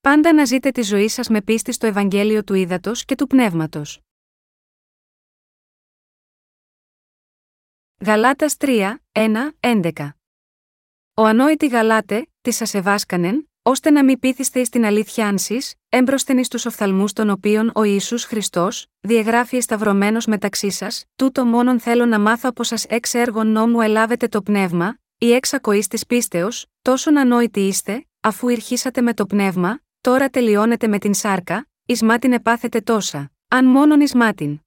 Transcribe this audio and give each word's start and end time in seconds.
πάντα 0.00 0.32
να 0.32 0.44
ζείτε 0.44 0.70
τη 0.70 0.82
ζωή 0.82 1.08
σας 1.08 1.28
με 1.28 1.42
πίστη 1.42 1.72
στο 1.72 1.86
Ευαγγέλιο 1.86 2.44
του 2.44 2.54
Ήδατος 2.54 3.04
και 3.04 3.14
του 3.14 3.26
Πνεύματος. 3.26 4.00
Γαλάτας 8.04 8.56
3, 8.56 8.96
1, 9.12 9.52
11 9.60 10.08
Ο 11.14 11.24
ανόητη 11.24 11.66
Γαλάτε, 11.66 12.26
τη 12.40 12.50
σας 12.50 12.74
ευάσκανεν, 12.74 13.50
ώστε 13.62 13.90
να 13.90 14.04
μην 14.04 14.18
πείθεστε 14.18 14.64
στην 14.64 14.84
αλήθεια 14.84 15.28
άνση, 15.28 15.58
έμπροσθεν 15.88 16.38
εις 16.38 16.48
τους 16.48 16.66
οφθαλμούς 16.66 17.12
των 17.12 17.30
οποίων 17.30 17.70
ο 17.74 17.82
Ισού 17.82 18.18
Χριστός, 18.18 18.86
διαγράφει 19.00 19.56
εσταυρωμένος 19.56 20.26
μεταξύ 20.26 20.70
σας, 20.70 21.04
τούτο 21.16 21.44
μόνον 21.44 21.80
θέλω 21.80 22.06
να 22.06 22.18
μάθω 22.18 22.48
από 22.48 22.64
σας 22.64 22.84
έξ 22.84 23.14
έργων 23.14 23.46
νόμου 23.46 23.80
ελάβετε 23.80 24.28
το 24.28 24.42
πνεύμα, 24.42 24.98
ή 25.18 25.32
έξ 25.32 25.52
ακοή 25.52 25.80
της 25.80 26.06
πίστεως, 26.06 26.66
τόσον 26.82 27.18
ανόητοι 27.18 27.60
είστε, 27.60 28.06
αφού 28.20 28.48
ηρχήσατε 28.48 29.00
με 29.00 29.14
το 29.14 29.26
πνεύμα, 29.26 29.80
τώρα 30.00 30.28
τελειώνετε 30.28 30.88
με 30.88 30.98
την 30.98 31.14
σάρκα, 31.14 31.68
εις 31.86 32.02
μάτιν 32.02 32.32
επάθετε 32.32 32.80
τόσα, 32.80 33.32
αν 33.48 33.64
μόνον 33.64 34.00
εις 34.00 34.14
μάτιν. 34.14 34.60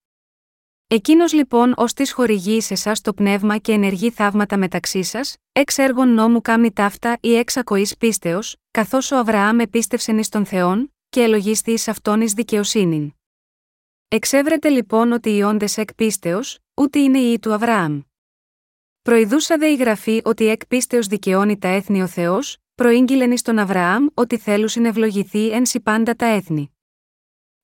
Εκείνος 0.88 1.34
λοιπόν 1.34 1.74
ως 1.78 1.94
της 1.94 2.12
χορηγεί 2.12 2.62
σε 2.62 2.74
εσά 2.74 2.94
το 3.02 3.14
πνεύμα 3.14 3.58
και 3.58 3.72
ενεργεί 3.72 4.10
θαύματα 4.12 4.58
μεταξύ 4.58 5.04
σας, 5.04 5.36
εξ 5.52 5.78
έργων 5.78 6.14
νόμου 6.14 6.42
κάμνη 6.42 6.72
ταύτα 6.72 7.18
ή 7.22 7.36
εξ 7.36 7.58
ακοής 7.58 7.98
πίστεως, 7.98 8.56
καθώς 8.72 9.12
ο 9.12 9.18
Αβραάμ 9.18 9.60
επίστευσεν 9.60 10.18
εις 10.18 10.30
τον 10.30 10.46
Θεόν, 10.46 10.94
και 11.10 11.22
ελογίστη 11.22 11.72
εις 11.72 11.88
αυτόν 11.88 12.22
εις 12.22 12.34
δικαιοσύνην. 12.34 13.14
Εξέβρετε 14.08 14.70
λοιπόν 14.70 15.12
ότι 15.12 15.36
οι 15.36 15.42
όντες 15.42 15.78
εκ 15.78 15.94
πίστεως, 15.94 16.60
ούτε 16.74 17.00
είναι 17.00 17.20
οι 17.20 17.40
του 17.40 17.54
Αβραάμ. 17.54 18.02
Προειδούσα 19.02 19.58
δε 19.58 19.68
η 19.68 19.76
γραφή 19.76 20.22
ότι 20.24 20.48
εκ 20.48 20.66
πίστεως 20.66 21.08
δικαιώνει 21.08 21.58
τα 21.58 21.68
έθνη 21.68 22.02
ο 22.02 22.08
Θεός, 22.08 22.58
προήγγειλεν 22.76 23.32
εις 23.32 23.42
τον 23.42 23.60
Αβραάμ 23.60 24.06
ότι 24.14 24.38
θέλουσιν 24.38 24.86
ευλογηθεί 24.86 25.50
εν 25.50 25.64
πάντα 25.84 26.16
τα 26.16 26.26
έθνη 26.26 26.74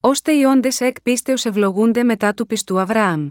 ώστε 0.02 0.32
οι 0.32 0.44
όντες 0.44 0.82
εκ 0.82 1.02
πίστεως 1.02 1.46
ευλογούνται 1.46 2.04
μετά 2.04 2.34
του 2.34 2.46
πιστού 2.46 2.80
Αβραάμ. 2.80 3.30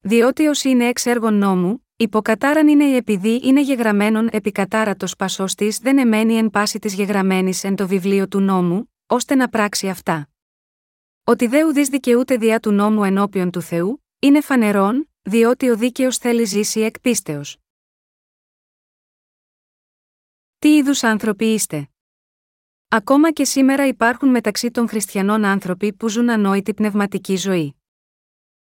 Διότι 0.00 0.46
όσοι 0.46 0.68
είναι 0.68 0.88
εξ 0.88 1.06
έργων 1.06 1.34
νόμου, 1.34 1.86
υποκατάραν 1.96 2.68
είναι 2.68 2.84
η 2.84 2.96
επειδή 2.96 3.40
είναι 3.42 3.60
γεγραμμένον 3.60 4.28
επί 4.32 4.52
κατάρατος 4.52 5.16
πασός 5.16 5.54
της 5.54 5.78
δεν 5.78 5.98
εμένει 5.98 6.34
εν 6.34 6.50
πάση 6.50 6.78
της 6.78 6.94
γεγραμμένης 6.94 7.64
εν 7.64 7.74
το 7.74 7.86
βιβλίο 7.86 8.28
του 8.28 8.40
νόμου, 8.40 8.92
ώστε 9.06 9.34
να 9.34 9.48
πράξει 9.48 9.88
αυτά. 9.88 10.28
Ότι 11.24 11.46
δε 11.46 11.64
ουδή 11.64 11.82
δικαιούται 11.82 12.36
διά 12.36 12.60
του 12.60 12.70
νόμου 12.70 13.04
ενώπιον 13.04 13.50
του 13.50 13.60
Θεού, 13.60 14.04
είναι 14.18 14.40
φανερόν, 14.40 15.10
διότι 15.22 15.70
ο 15.70 15.76
δίκαιος 15.76 16.18
θέλει 16.18 16.44
ζήσει 16.44 16.80
εκ 16.80 17.00
πίστεως. 17.00 17.56
Τι 20.58 20.76
είδους 20.76 21.02
άνθρωποι 21.02 21.44
είστε; 21.44 21.88
Ακόμα 22.88 23.32
και 23.32 23.44
σήμερα 23.44 23.86
υπάρχουν 23.86 24.28
μεταξύ 24.28 24.70
των 24.70 24.88
χριστιανών 24.88 25.44
άνθρωποι 25.44 25.92
που 25.92 26.08
ζουν 26.08 26.30
ανόητη 26.30 26.74
πνευματική 26.74 27.36
ζωή. 27.36 27.76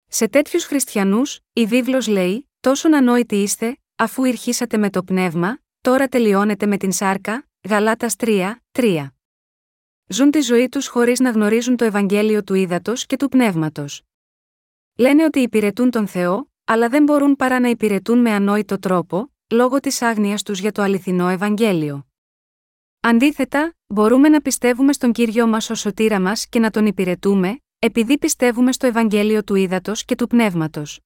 Σε 0.07 0.27
τέτοιους 0.27 0.65
χριστιανούς, 0.65 1.39
η 1.53 1.65
βίβλος 1.65 2.07
λέει: 2.07 2.49
Τόσον 2.59 2.95
ανόητοι 2.95 3.35
είστε, 3.35 3.77
αφού 3.95 4.23
ηρχήσατε 4.23 4.77
με 4.77 4.89
το 4.89 5.03
πνεύμα, 5.03 5.57
τώρα 5.81 6.07
τελειώνετε 6.07 6.65
με 6.65 6.77
την 6.77 6.91
σάρκα, 6.91 7.47
Γαλάτας 7.69 8.15
3, 8.17 8.55
3. 8.71 9.07
Ζουν 10.07 10.31
τη 10.31 10.41
ζωή 10.41 10.69
τους 10.69 10.87
χωρίς 10.87 11.19
να 11.19 11.29
γνωρίζουν 11.29 11.75
το 11.75 11.85
Ευαγγέλιο 11.85 12.43
του 12.43 12.53
ύδατο 12.53 12.93
και 12.93 13.15
του 13.15 13.29
πνεύματος. 13.29 14.01
Λένε 14.97 15.23
ότι 15.23 15.39
υπηρετούν 15.39 15.91
τον 15.91 16.07
Θεό, 16.07 16.51
αλλά 16.63 16.89
δεν 16.89 17.03
μπορούν 17.03 17.35
παρά 17.35 17.59
να 17.59 17.67
υπηρετούν 17.67 18.19
με 18.19 18.31
ανόητο 18.31 18.79
τρόπο, 18.79 19.32
λόγω 19.53 19.79
της 19.79 20.01
άγνοιας 20.01 20.43
τους 20.43 20.59
για 20.59 20.71
το 20.71 20.81
αληθινό 20.81 21.27
Ευαγγέλιο. 21.27 22.07
Αντίθετα, 22.99 23.73
μπορούμε 23.87 24.29
να 24.29 24.41
πιστεύουμε 24.41 24.93
στον 24.93 25.11
κύριο 25.11 25.47
μας 25.47 25.69
ως 25.69 25.79
σωτήρα 25.79 26.19
μας 26.19 26.47
και 26.47 26.59
να 26.59 26.69
τον 26.69 26.85
υπηρετούμε, 26.85 27.59
επειδή 27.79 28.17
πιστεύουμε 28.17 28.71
στο 28.71 28.87
Ευαγγέλιο 28.87 29.43
του 29.43 29.55
Ήδατος 29.55 30.05
και 30.05 30.15
του 30.15 30.27
Πνεύματος. 30.27 30.99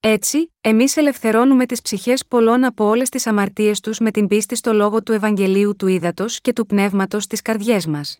Έτσι, 0.00 0.52
εμείς 0.60 0.96
ελευθερώνουμε 0.96 1.66
τις 1.66 1.82
ψυχές 1.82 2.26
πολλών 2.26 2.64
από 2.64 2.84
όλες 2.84 3.08
τις 3.08 3.26
αμαρτίες 3.26 3.80
τους 3.80 3.98
με 3.98 4.10
την 4.10 4.26
πίστη 4.26 4.54
στο 4.54 4.72
λόγο 4.72 5.02
του 5.02 5.12
Ευαγγελίου 5.12 5.76
του 5.76 5.86
Ήδατος 5.86 6.40
και 6.40 6.52
του 6.52 6.66
Πνεύματος 6.66 7.24
στις 7.24 7.42
καρδιές 7.42 7.86
μας. 7.86 8.18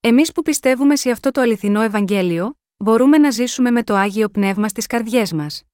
Εμείς 0.00 0.32
που 0.32 0.42
πιστεύουμε 0.42 0.96
σε 0.96 1.10
αυτό 1.10 1.30
το 1.30 1.40
αληθινό 1.40 1.80
Ευαγγέλιο, 1.80 2.58
μπορούμε 2.76 3.18
να 3.18 3.30
ζήσουμε 3.30 3.70
με 3.70 3.82
το 3.82 3.94
άγιο 3.94 4.28
πνεύμα 4.28 4.68
στις 4.68 4.86
καρδιές 4.86 5.32
μας. 5.32 5.64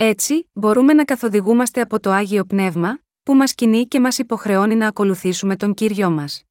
Έτσι, 0.00 0.50
μπορούμε 0.52 0.92
να 0.92 1.04
καθοδηγούμαστε 1.04 1.80
από 1.80 2.00
το 2.00 2.10
άγιο 2.10 2.44
πνεύμα, 2.44 2.98
που 3.22 3.34
μας 3.34 3.54
κινεί 3.54 3.86
και 3.86 4.00
μας 4.00 4.18
υποχρεώνει 4.18 4.74
να 4.74 4.86
ακολουθήσουμε 4.86 5.56
τον 5.56 5.74
κύριο 5.74 6.10
μας. 6.10 6.44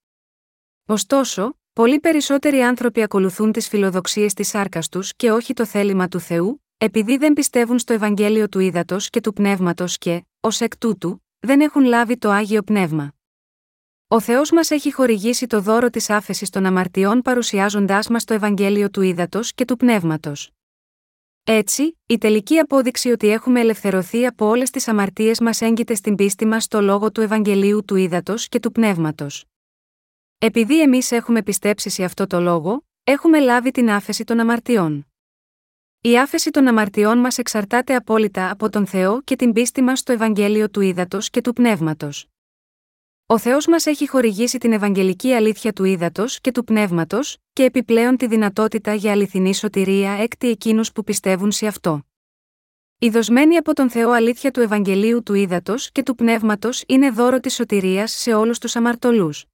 Ωστόσο, 0.85 1.57
πολύ 1.73 1.99
περισσότεροι 1.99 2.61
άνθρωποι 2.61 3.01
ακολουθούν 3.01 3.51
τις 3.51 3.67
φιλοδοξίες 3.67 4.33
της 4.33 4.47
σάρκας 4.47 4.89
τους 4.89 5.15
και 5.15 5.31
όχι 5.31 5.53
το 5.53 5.65
θέλημα 5.65 6.07
του 6.07 6.19
Θεού, 6.19 6.63
επειδή 6.77 7.17
δεν 7.17 7.33
πιστεύουν 7.33 7.79
στο 7.79 7.93
Ευαγγέλιο 7.93 8.49
του 8.49 8.59
Ήδατος 8.59 9.09
και 9.09 9.21
του 9.21 9.33
Πνεύματος 9.33 9.97
και, 9.97 10.25
ως 10.39 10.61
εκ 10.61 10.77
τούτου, 10.77 11.23
δεν 11.39 11.61
έχουν 11.61 11.83
λάβει 11.83 12.17
το 12.17 12.29
άγιο 12.29 12.61
πνεύμα. 12.61 13.13
Ο 14.07 14.19
Θεός 14.19 14.51
μας 14.51 14.71
έχει 14.71 14.93
χορηγήσει 14.93 15.47
το 15.47 15.61
δώρο 15.61 15.89
της 15.89 16.09
άφεσης 16.09 16.49
των 16.49 16.65
αμαρτιών 16.65 17.21
παρουσιάζοντάς 17.21 18.07
μας 18.07 18.23
το 18.23 18.33
Ευαγγέλιο 18.33 18.89
του 18.89 19.01
Ήδατος 19.01 19.53
και 19.53 19.65
του 19.65 19.77
Πνεύματος. 19.77 20.51
Έτσι, 21.49 21.97
η 22.05 22.17
τελική 22.17 22.57
απόδειξη 22.57 23.09
ότι 23.09 23.29
έχουμε 23.29 23.59
ελευθερωθεί 23.59 24.25
από 24.25 24.45
όλες 24.45 24.69
τις 24.69 24.87
αμαρτίες 24.87 25.39
μας 25.39 25.61
έγκυται 25.61 25.95
στην 25.95 26.15
πίστη 26.15 26.45
μας 26.45 26.63
στο 26.63 26.81
λόγο 26.81 27.11
του 27.11 27.21
Ευαγγελίου 27.21 27.85
του 27.85 27.95
Ήδατος 27.95 28.47
και 28.47 28.59
του 28.59 28.71
Πνεύματος. 28.71 29.45
Επειδή 30.37 30.81
εμείς 30.81 31.11
έχουμε 31.11 31.43
πιστέψει 31.43 31.89
σε 31.89 32.03
αυτό 32.03 32.27
το 32.27 32.39
λόγο, 32.39 32.85
έχουμε 33.03 33.39
λάβει 33.39 33.71
την 33.71 33.89
άφεση 33.89 34.23
των 34.23 34.39
αμαρτιών. 34.39 35.07
Η 36.01 36.19
άφεση 36.19 36.49
των 36.49 36.67
αμαρτιών 36.67 37.17
μας 37.17 37.37
εξαρτάται 37.37 37.95
απόλυτα 37.95 38.51
από 38.51 38.69
τον 38.69 38.85
Θεό 38.85 39.21
και 39.21 39.35
την 39.35 39.53
πίστη 39.53 39.81
μας 39.81 39.99
στο 39.99 40.11
Ευαγγέλιο 40.11 40.69
του 40.69 40.81
Ήδατος 40.81 41.29
και 41.29 41.41
του 41.41 41.53
Πνεύματος. 41.53 42.27
Ο 43.29 43.37
Θεός 43.37 43.67
μας 43.67 43.85
έχει 43.85 44.07
χορηγήσει 44.07 44.57
την 44.57 44.71
Ευαγγελική 44.71 45.33
αλήθεια 45.33 45.73
του 45.73 45.83
ύδατος 45.83 46.41
και 46.41 46.51
του 46.51 46.63
πνεύματος, 46.63 47.37
και 47.53 47.63
επιπλέον 47.63 48.17
τη 48.17 48.27
δυνατότητα 48.27 48.93
για 48.93 49.11
αληθινή 49.11 49.55
σωτηρία 49.55 50.11
έκτη 50.11 50.49
εκείνους 50.49 50.91
που 50.91 51.03
πιστεύουν 51.03 51.51
σε 51.51 51.67
αυτό. 51.67 52.05
Η 52.99 53.09
δοσμένη 53.09 53.57
από 53.57 53.73
τον 53.73 53.89
Θεό 53.89 54.11
αλήθεια 54.11 54.51
του 54.51 54.59
Ευαγγελίου 54.59 55.23
του 55.23 55.33
ύδατος 55.33 55.91
και 55.91 56.03
του 56.03 56.15
πνεύματος 56.15 56.83
είναι 56.87 57.09
δώρο 57.09 57.39
της 57.39 57.53
σωτηρίας 57.53 58.11
σε 58.11 58.33
όλους 58.33 58.59
τους 58.59 58.75
αμαρτωλούς. 58.75 59.45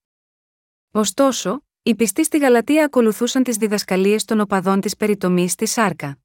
Ωστόσο, 0.92 1.64
οι 1.84 1.96
πιστοί 1.96 2.24
στη 2.24 2.38
Γαλατεία 2.38 2.86
ακολουθούσαν 2.86 3.44
τις 3.44 3.58
διδασκαλίες 3.58 4.26
των 4.26 4.40
οπαδών 4.40 4.82
της 4.82 4.96
περιτομή 4.96 5.50
στη 5.50 5.66
Σάρκα. 5.66 6.18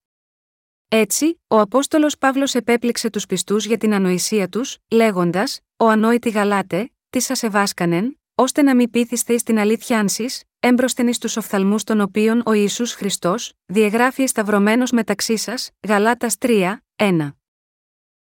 Έτσι, 0.88 1.40
ο 1.46 1.60
Απόστολος 1.60 2.18
Παύλος 2.18 2.54
επέπληξε 2.54 3.10
τους 3.10 3.26
πιστούς 3.26 3.66
για 3.66 3.78
την 3.78 3.94
ανοησία 3.94 4.48
τους, 4.48 4.78
λέγοντας: 4.90 5.60
Ο 5.76 5.88
ανόητη 5.88 6.30
Γαλάτε, 6.30 6.90
τι 7.10 7.20
σας 7.20 7.42
ευάσκανεν, 7.42 8.20
ώστε 8.34 8.62
να 8.62 8.74
μην 8.74 8.90
πείθεστε 8.90 9.38
στην 9.38 9.58
αλήθεια 9.58 9.98
άνση, 9.98 10.26
έμπροσθεν 10.60 11.12
στου 11.12 11.30
οφθαλμούς 11.36 11.84
των 11.84 12.00
οποίων 12.00 12.42
ο 12.44 12.52
Ισού 12.52 12.86
Χριστός, 12.86 13.52
διαγράφει 13.66 14.22
εσταυρωμένος 14.22 14.90
μεταξύ 14.90 15.36
σας, 15.36 15.70
Γαλάτας 15.88 16.36
3, 16.38 16.84
1. 16.96 17.36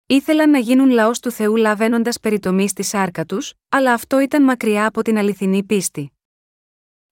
Ήθελαν 0.06 0.50
να 0.50 0.60
γίνουν 0.60 0.90
λαός 0.90 1.20
του 1.20 1.32
Θεού 1.32 1.56
λαβαίνοντας 1.56 2.20
περιτομή 2.20 2.70
στη 2.70 2.84
σάρκα 2.84 3.26
τους, 3.26 3.54
αλλά 3.70 3.94
αυτό 3.94 4.20
ήταν 4.20 4.44
μακριά 4.44 4.86
από 4.86 5.02
την 5.02 5.18
αληθινή 5.18 5.64
πίστη. 5.64 6.12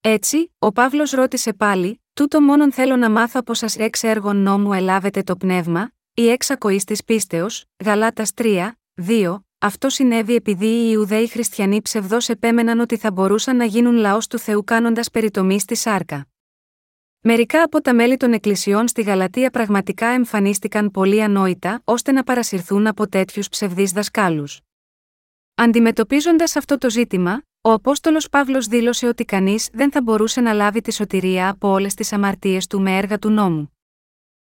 Έτσι, 0.01 0.53
ο 0.59 0.71
Παύλος 0.71 1.11
ρώτησε 1.11 1.53
πάλι, 1.53 1.97
Τούτο 2.13 2.41
μόνον 2.41 2.71
θέλω 2.71 2.95
να 2.95 3.09
μάθω 3.09 3.39
από 3.39 3.53
σας 3.53 3.77
έξ 3.77 4.03
έργων 4.03 4.37
νόμου 4.37 4.73
ελάβετε 4.73 5.23
το 5.23 5.35
πνεύμα, 5.35 5.91
ή 6.13 6.29
έξ 6.29 6.49
ακοή 6.49 6.77
της 6.77 7.03
πίστεως, 7.03 7.65
Γαλάτας 7.85 8.31
3, 8.33 8.71
2, 8.95 9.45
αυτό 9.63 9.89
συνέβη 9.89 10.35
επειδή 10.35 10.65
οι 10.65 10.89
Ιουδαίοι 10.91 11.27
χριστιανοί 11.27 11.81
ψευδό 11.81 12.17
επέμεναν 12.27 12.79
ότι 12.79 12.97
θα 12.97 13.11
μπορούσαν 13.11 13.55
να 13.55 13.65
γίνουν 13.65 13.95
λαός 13.95 14.27
του 14.27 14.37
Θεού 14.37 14.63
κάνοντας 14.63 15.09
περιτομή 15.09 15.59
στη 15.59 15.75
σάρκα. 15.75 16.27
Μερικά 17.21 17.63
από 17.63 17.81
τα 17.81 17.93
μέλη 17.93 18.17
των 18.17 18.33
εκκλησιών 18.33 18.87
στη 18.87 19.01
Γαλατεία 19.01 19.49
πραγματικά 19.49 20.07
εμφανίστηκαν 20.07 20.91
πολύ 20.91 21.23
ανόητα 21.23 21.81
ώστε 21.83 22.11
να 22.11 22.23
παρασυρθούν 22.23 22.87
από 22.87 23.07
τέτοιους 23.09 23.49
ψευδείς 23.49 23.91
δασκάλους. 23.91 24.61
Αντιμετωπίζοντας 25.55 26.55
αυτό 26.55 26.77
το 26.77 26.89
ζήτημα, 26.89 27.43
ο 27.61 27.71
Απόστολος 27.71 28.29
Παύλος 28.29 28.67
δήλωσε 28.67 29.07
ότι 29.07 29.25
κανείς 29.25 29.69
δεν 29.73 29.91
θα 29.91 30.01
μπορούσε 30.01 30.41
να 30.41 30.53
λάβει 30.53 30.81
τη 30.81 30.93
σωτηρία 30.93 31.49
από 31.49 31.67
όλες 31.67 31.93
τις 31.93 32.13
αμαρτίες 32.13 32.67
του 32.67 32.81
με 32.81 32.97
έργα 32.97 33.19
του 33.19 33.29
νόμου. 33.29 33.77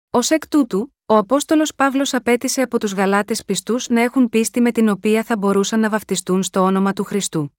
Ω 0.10 0.19
εκ 0.30 0.48
τούτου, 0.48 0.94
ο 1.11 1.17
Απόστολος 1.17 1.75
Παύλος 1.75 2.13
απέτησε 2.13 2.61
από 2.61 2.79
τους 2.79 2.94
Γαλάτες 2.94 3.45
πιστούς 3.45 3.88
να 3.88 4.01
έχουν 4.01 4.29
πίστη 4.29 4.61
με 4.61 4.71
την 4.71 4.89
οποία 4.89 5.23
θα 5.23 5.38
μπορούσαν 5.38 5.79
να 5.79 5.89
βαφτιστούν 5.89 6.44
στο 6.44 6.59
όνομα 6.59 6.94
του 6.94 7.03
Χριστού. 7.03 7.57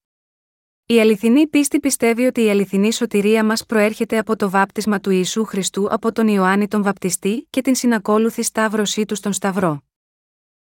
Η 0.86 1.00
αληθινή 1.00 1.46
πίστη 1.46 1.80
πιστεύει 1.80 2.24
ότι 2.24 2.44
η 2.44 2.50
αληθινή 2.50 2.92
σωτηρία 2.92 3.44
μας 3.44 3.66
προέρχεται 3.66 4.18
από 4.18 4.36
το 4.36 4.50
βάπτισμα 4.50 5.00
του 5.00 5.10
Ιησού 5.10 5.44
Χριστού 5.44 5.86
από 5.90 6.12
τον 6.12 6.28
Ιωάννη 6.28 6.68
τον 6.68 6.82
Βαπτιστή 6.82 7.46
και 7.50 7.60
την 7.60 7.74
συνακόλουθη 7.74 8.42
σταύρωσή 8.42 9.04
του 9.04 9.14
στον 9.14 9.32
Σταυρό. 9.32 9.82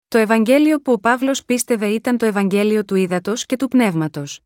Το 0.07 0.17
Ευαγγέλιο 0.17 0.79
που 0.79 0.91
ο 0.91 0.99
Παύλος 0.99 1.45
πίστευε 1.45 1.87
ήταν 1.87 2.17
το 2.17 2.25
Ευαγγέλιο 2.25 2.85
του 2.85 2.95
Ήδατος 2.95 3.45
και 3.45 3.55
του 3.55 3.67
Πνεύματος. 3.67 4.39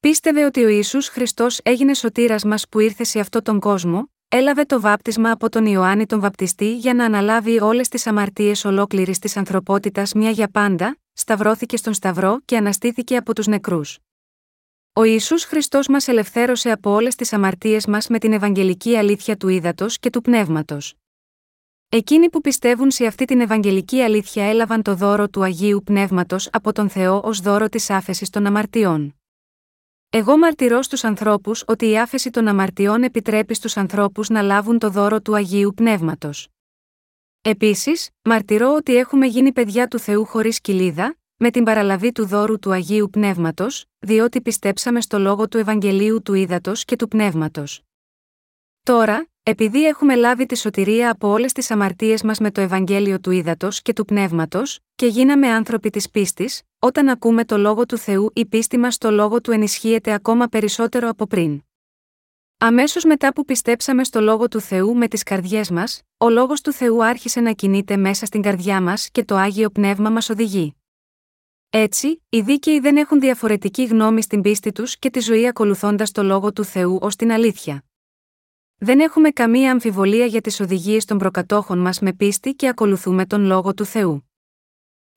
Πίστευε 0.00 0.44
ότι 0.44 0.64
ο 0.64 0.68
Ισού 0.68 1.02
Χριστός 1.02 1.60
έγινε 1.62 1.94
σωτήρας 1.94 2.44
μας 2.44 2.68
που 2.68 2.80
ήρθε 2.80 3.04
σε 3.04 3.20
αυτόν 3.20 3.42
τον 3.42 3.60
κόσμο, 3.60 4.10
έλαβε 4.28 4.64
το 4.64 4.80
βάπτισμα 4.80 5.30
από 5.30 5.48
τον 5.48 5.66
Ιωάννη 5.66 6.06
τον 6.06 6.20
Βαπτιστή 6.20 6.76
για 6.76 6.94
να 6.94 7.04
αναλάβει 7.04 7.60
όλες 7.60 7.88
τις 7.88 8.06
αμαρτίες 8.06 8.64
ολόκληρης 8.64 9.18
της 9.18 9.36
ανθρωπότητας 9.36 10.12
μια 10.12 10.30
για 10.30 10.48
πάντα, 10.48 10.98
σταυρώθηκε 11.12 11.76
στον 11.76 11.94
Σταυρό 11.94 12.40
και 12.44 12.56
αναστήθηκε 12.56 13.16
από 13.16 13.34
τους 13.34 13.46
νεκρούς. 13.46 13.98
Ο 14.92 15.04
Ιησούς 15.04 15.44
Χριστός 15.44 15.88
μας 15.88 16.08
ελευθέρωσε 16.08 16.70
από 16.70 16.90
όλες 16.90 17.14
τις 17.14 17.32
αμαρτίες 17.32 17.86
μας 17.86 18.08
με 18.08 18.18
την 18.18 18.32
Ευαγγελική 18.32 18.96
αλήθεια 18.96 19.36
του 19.36 19.48
ύδατος 19.48 19.98
και 19.98 20.10
του 20.10 20.20
πνεύματος. 20.20 20.94
Εκείνοι 21.88 22.30
που 22.30 22.40
πιστεύουν 22.40 22.90
σε 22.90 23.06
αυτή 23.06 23.24
την 23.24 23.40
Ευαγγελική 23.40 24.00
αλήθεια 24.02 24.44
έλαβαν 24.44 24.82
το 24.82 24.94
δώρο 24.94 25.28
του 25.28 25.42
Αγίου 25.42 25.82
Πνεύματος 25.84 26.48
από 26.52 26.72
τον 26.72 26.88
Θεό 26.88 27.20
ως 27.24 27.40
δώρο 27.40 27.68
της 27.68 27.90
άφεσης 27.90 28.30
των 28.30 28.46
αμαρτιών. 28.46 29.14
Εγώ 30.10 30.38
μαρτυρώ 30.38 30.82
στους 30.82 31.04
ανθρώπους 31.04 31.64
ότι 31.66 31.90
η 31.90 31.98
άφεση 31.98 32.30
των 32.30 32.48
αμαρτιών 32.48 33.02
επιτρέπει 33.02 33.54
στους 33.54 33.76
ανθρώπους 33.76 34.28
να 34.28 34.42
λάβουν 34.42 34.78
το 34.78 34.90
δώρο 34.90 35.20
του 35.20 35.34
Αγίου 35.34 35.72
Πνεύματος. 35.76 36.48
Επίσης, 37.42 38.10
μαρτυρώ 38.22 38.74
ότι 38.74 38.96
έχουμε 38.96 39.26
γίνει 39.26 39.52
παιδιά 39.52 39.88
του 39.88 39.98
Θεού 39.98 40.24
χωρίς 40.24 40.60
κοιλίδα, 40.60 41.16
με 41.36 41.50
την 41.50 41.64
παραλαβή 41.64 42.12
του 42.12 42.26
δώρου 42.26 42.58
του 42.58 42.72
Αγίου 42.72 43.10
Πνεύματος, 43.10 43.84
διότι 43.98 44.40
πιστέψαμε 44.40 45.00
στο 45.00 45.18
λόγο 45.18 45.48
του 45.48 45.58
Ευαγγελίου 45.58 46.22
του 46.22 46.34
Ήδατος 46.34 46.84
και 46.84 46.96
του 46.96 47.08
Πνεύματος. 47.08 47.82
Τώρα, 48.82 49.26
επειδή 49.48 49.84
έχουμε 49.84 50.14
λάβει 50.14 50.46
τη 50.46 50.56
σωτηρία 50.58 51.10
από 51.10 51.28
όλες 51.28 51.52
τις 51.52 51.70
αμαρτίες 51.70 52.22
μας 52.22 52.38
με 52.38 52.50
το 52.50 52.60
Ευαγγέλιο 52.60 53.20
του 53.20 53.30
Ήδατος 53.30 53.82
και 53.82 53.92
του 53.92 54.04
Πνεύματος, 54.04 54.78
και 54.94 55.06
γίναμε 55.06 55.48
άνθρωποι 55.48 55.90
της 55.90 56.10
πίστης, 56.10 56.62
όταν 56.78 57.08
ακούμε 57.08 57.44
το 57.44 57.58
λόγο 57.58 57.86
του 57.86 57.98
Θεού, 57.98 58.30
η 58.34 58.46
πίστη 58.46 58.78
μας 58.78 58.94
στο 58.94 59.10
λόγο 59.10 59.40
του 59.40 59.50
ενισχύεται 59.50 60.12
ακόμα 60.12 60.46
περισσότερο 60.46 61.08
από 61.08 61.26
πριν. 61.26 61.62
Αμέσως 62.58 63.04
μετά 63.04 63.32
που 63.32 63.44
πιστέψαμε 63.44 64.04
στο 64.04 64.20
λόγο 64.20 64.48
του 64.48 64.60
Θεού 64.60 64.96
με 64.96 65.08
τις 65.08 65.22
καρδιές 65.22 65.70
μας, 65.70 66.02
ο 66.16 66.28
λόγος 66.28 66.60
του 66.60 66.72
Θεού 66.72 67.04
άρχισε 67.04 67.40
να 67.40 67.52
κινείται 67.52 67.96
μέσα 67.96 68.26
στην 68.26 68.42
καρδιά 68.42 68.80
μας 68.80 69.08
και 69.10 69.24
το 69.24 69.36
άγιο 69.36 69.70
πνεύμα 69.70 70.10
μας 70.10 70.30
οδηγεί. 70.30 70.76
Έτσι, 71.70 72.22
οι 72.28 72.40
δίκαιοι 72.40 72.80
δεν 72.80 72.96
έχουν 72.96 73.20
διαφορετική 73.20 73.84
γνώμη 73.84 74.22
στην 74.22 74.40
πίστη 74.40 74.72
τους 74.72 74.98
και 74.98 75.10
τη 75.10 75.20
ζωή 75.20 75.46
ακολουθώντας 75.46 76.10
το 76.10 76.22
λόγο 76.22 76.52
του 76.52 76.64
Θεού 76.64 76.98
ως 77.00 77.16
την 77.16 77.32
αλήθεια. 77.32 77.85
Δεν 78.78 79.00
έχουμε 79.00 79.30
καμία 79.30 79.70
αμφιβολία 79.70 80.26
για 80.26 80.40
τις 80.40 80.60
οδηγίες 80.60 81.04
των 81.04 81.18
προκατόχων 81.18 81.78
μας 81.78 82.00
με 82.00 82.12
πίστη 82.12 82.54
και 82.54 82.68
ακολουθούμε 82.68 83.26
τον 83.26 83.44
λόγο 83.44 83.74
του 83.74 83.84
Θεού. 83.84 84.30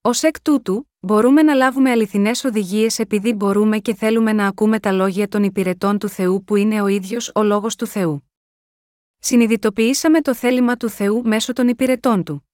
Ω 0.02 0.10
εκ 0.22 0.42
τούτου, 0.42 0.90
μπορούμε 1.00 1.42
να 1.44 1.54
λάβουμε 1.54 1.92
αληθινές 1.92 2.44
οδηγίες 2.44 3.00
επειδή 3.00 3.34
μπορούμε 3.34 3.80
και 3.80 3.96
θέλουμε 3.96 4.34
να 4.34 4.48
ακούμε 4.48 4.80
τα 4.80 4.92
λόγια 4.92 5.28
των 5.28 5.44
υπηρετών 5.44 5.98
του 5.98 6.10
Θεού 6.10 6.44
που 6.44 6.56
είναι 6.56 6.82
ο 6.82 6.88
ίδιος 6.88 7.32
ο 7.36 7.44
λόγος 7.44 7.76
του 7.76 7.88
Θεού. 7.88 8.30
Συνειδητοποιήσαμε 9.20 10.22
το 10.22 10.34
θέλημα 10.36 10.76
του 10.76 10.90
Θεού 10.90 11.22
μέσω 11.26 11.54
των 11.54 11.68
υπηρετών 11.68 12.24
του. 12.24 12.50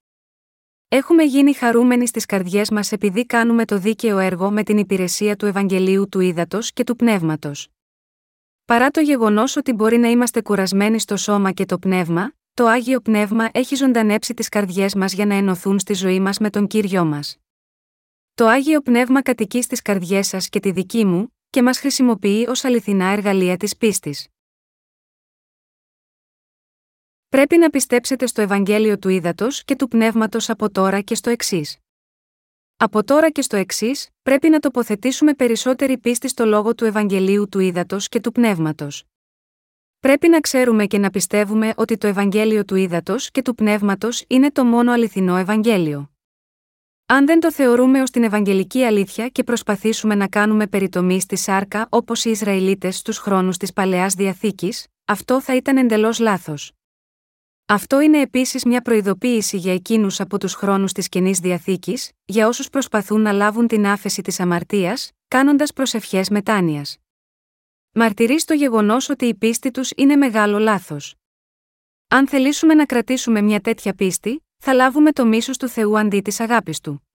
Έχουμε 0.87 1.23
γίνει 1.23 1.53
χαρούμενοι 1.53 2.07
στις 2.07 2.25
καρδιές 2.25 2.69
μας 2.69 2.91
επειδή 2.91 3.25
κάνουμε 3.25 3.65
το 3.65 3.77
δίκαιο 3.77 4.17
έργο 4.17 4.51
με 4.51 4.63
την 4.63 4.77
υπηρεσία 4.77 5.35
του 5.35 5.45
Ευαγγελίου 5.45 6.09
του 6.09 6.19
Ήδατος 6.19 6.73
και 6.73 6.83
του 6.83 6.95
Πνεύματος. 6.95 7.74
Παρά 8.65 8.89
το 8.89 8.99
γεγονός 8.99 9.55
ότι 9.55 9.73
μπορεί 9.73 9.97
να 9.97 10.07
είμαστε 10.07 10.41
κουρασμένοι 10.41 10.99
στο 10.99 11.17
σώμα 11.17 11.51
και 11.51 11.65
το 11.65 11.79
πνεύμα, 11.79 12.33
το 12.53 12.65
άγιο 12.65 12.99
πνεύμα 12.99 13.49
έχει 13.53 13.75
ζωντανέψει 13.75 14.33
τις 14.33 14.49
καρδιές 14.49 14.95
μας 14.95 15.13
για 15.13 15.25
να 15.25 15.35
ενωθούν 15.35 15.79
στη 15.79 15.93
ζωή 15.93 16.19
μας 16.19 16.37
με 16.37 16.49
τον 16.49 16.67
κύριο 16.67 17.05
μας. 17.05 17.37
Το 18.33 18.47
άγιο 18.47 18.81
πνεύμα 18.81 19.21
κατοικεί 19.21 19.61
στις 19.61 19.81
καρδιές 19.81 20.27
σας 20.27 20.49
και 20.49 20.59
τη 20.59 20.71
δική 20.71 21.05
μου, 21.05 21.35
και 21.49 21.61
μας 21.61 21.79
χρησιμοποιεί 21.79 22.45
ως 22.49 22.63
αληθινά 22.63 23.05
εργαλεία 23.05 23.57
της 23.57 23.77
πίστης. 23.77 24.27
Πρέπει 27.29 27.57
να 27.57 27.69
πιστέψετε 27.69 28.25
στο 28.25 28.41
Ευαγγέλιο 28.41 28.99
του 28.99 29.09
Ήδατος 29.09 29.63
και 29.63 29.75
του 29.75 29.87
Πνεύματος 29.87 30.49
από 30.49 30.71
τώρα 30.71 31.01
και 31.01 31.15
στο 31.15 31.29
εξής. 31.29 31.84
Από 32.77 33.03
τώρα 33.03 33.29
και 33.29 33.41
στο 33.41 33.55
εξής, 33.55 34.09
πρέπει 34.23 34.49
να 34.49 34.59
τοποθετήσουμε 34.59 35.33
περισσότερη 35.33 35.97
πίστη 35.97 36.27
στο 36.27 36.45
λόγο 36.45 36.75
του 36.75 36.85
Ευαγγελίου 36.85 37.49
του 37.49 37.59
Ήδατος 37.59 38.07
και 38.09 38.19
του 38.19 38.31
Πνεύματος. 38.31 39.03
Πρέπει 39.99 40.27
να 40.29 40.39
ξέρουμε 40.39 40.85
και 40.85 40.97
να 40.97 41.09
πιστεύουμε 41.09 41.73
ότι 41.75 41.97
το 41.97 42.07
Ευαγγέλιο 42.07 42.65
του 42.65 42.75
Ήδατος 42.75 43.31
και 43.31 43.41
του 43.41 43.55
Πνεύματος 43.55 44.23
είναι 44.27 44.51
το 44.51 44.65
μόνο 44.65 44.91
αληθινό 44.91 45.37
Ευαγγέλιο. 45.37 46.11
Αν 47.05 47.25
δεν 47.25 47.39
το 47.39 47.51
θεωρούμε 47.51 48.01
ως 48.01 48.09
την 48.09 48.23
Ευαγγελική 48.23 48.83
αλήθεια 48.83 49.29
και 49.29 49.43
προσπαθήσουμε 49.43 50.15
να 50.15 50.27
κάνουμε 50.27 50.67
περιτομή 50.67 51.21
στη 51.21 51.35
σάρκα 51.35 51.87
όπως 51.89 52.25
οι 52.25 52.29
Ισραηλίτες 52.29 52.97
στους 52.97 53.17
χρόνους 53.17 53.57
της 53.57 53.73
παλαιάς 53.73 54.13
διαθήκης, 54.13 54.87
αυτό 55.05 55.41
θα 55.41 55.55
ήταν 55.55 55.77
εντελώς 55.77 56.19
λάθος. 56.19 56.74
Αυτό 57.67 57.99
είναι 57.99 58.21
επίσης 58.21 58.65
μια 58.65 58.81
προειδοποίηση 58.81 59.57
για 59.57 59.73
εκείνους 59.73 60.19
από 60.19 60.39
τους 60.39 60.53
χρόνους 60.53 60.91
της 60.91 61.09
κοινή 61.09 61.31
διαθήκης, 61.31 62.11
για 62.25 62.47
όσους 62.47 62.69
προσπαθούν 62.69 63.21
να 63.21 63.31
λάβουν 63.31 63.67
την 63.67 63.87
άφεση 63.87 64.21
της 64.21 64.39
αμαρτίας, 64.39 65.11
κάνοντας 65.27 65.73
προσευχές 65.73 66.29
μετάνοιας. 66.29 66.97
Μαρτυρεί 67.91 68.43
το 68.43 68.53
γεγονός 68.53 69.09
ότι 69.09 69.25
η 69.25 69.35
πίστη 69.35 69.71
τους 69.71 69.91
είναι 69.95 70.15
μεγάλο 70.15 70.59
λάθος. 70.59 71.15
Αν 72.07 72.27
θελήσουμε 72.27 72.73
να 72.73 72.85
κρατήσουμε 72.85 73.41
μια 73.41 73.59
τέτοια 73.59 73.93
πίστη, 73.93 74.45
θα 74.57 74.73
λάβουμε 74.73 75.11
το 75.11 75.25
μίσος 75.25 75.57
του 75.57 75.67
Θεού 75.67 75.99
αντί 75.99 76.21
της 76.21 76.39
αγάπης 76.39 76.79
του. 76.79 77.07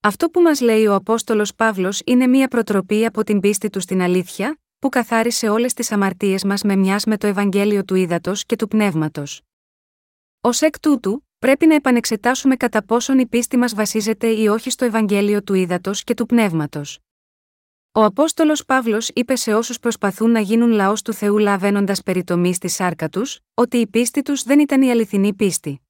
Αυτό 0.00 0.28
που 0.28 0.40
μας 0.40 0.60
λέει 0.60 0.86
ο 0.86 0.94
Απόστολος 0.94 1.54
Παύλος 1.54 2.02
είναι 2.04 2.26
μια 2.26 2.48
προτροπή 2.48 3.04
από 3.04 3.24
την 3.24 3.40
πίστη 3.40 3.70
του 3.70 3.80
στην 3.80 4.00
αλήθεια, 4.00 4.60
που 4.78 4.88
καθάρισε 4.88 5.48
όλες 5.48 5.74
τις 5.74 5.92
αμαρτίες 5.92 6.44
μας 6.44 6.62
με 6.62 6.76
μιας 6.76 7.04
με 7.04 7.16
το 7.16 7.26
Ευαγγέλιο 7.26 7.84
του 7.84 7.94
Ήδατος 7.94 8.44
και 8.44 8.56
του 8.56 8.68
Πνεύματος. 8.68 9.42
Ω 10.42 10.48
εκ 10.60 10.80
τούτου, 10.80 11.26
πρέπει 11.38 11.66
να 11.66 11.74
επανεξετάσουμε 11.74 12.56
κατά 12.56 12.84
πόσον 12.84 13.18
η 13.18 13.26
πίστη 13.26 13.56
μας 13.56 13.74
βασίζεται 13.74 14.26
ή 14.26 14.46
όχι 14.46 14.70
στο 14.70 14.84
Ευαγγέλιο 14.84 15.42
του 15.42 15.54
Ήδατος 15.54 16.04
και 16.04 16.14
του 16.14 16.26
Πνεύματος. 16.26 16.98
Ο 17.92 18.04
Απόστολος 18.04 18.64
Παύλος 18.64 19.08
είπε 19.08 19.36
σε 19.36 19.54
όσους 19.54 19.78
προσπαθούν 19.78 20.30
να 20.30 20.40
γίνουν 20.40 20.70
λαός 20.70 21.02
του 21.02 21.12
Θεού 21.12 21.38
λαβαίνοντας 21.38 22.02
περιτομή 22.02 22.54
στη 22.54 22.68
σάρκα 22.68 23.08
τους, 23.08 23.40
ότι 23.54 23.76
η 23.76 23.86
πίστη 23.86 24.22
τους 24.22 24.42
δεν 24.42 24.58
ήταν 24.58 24.82
η 24.82 24.90
αληθινή 24.90 25.34
πίστη. 25.34 25.80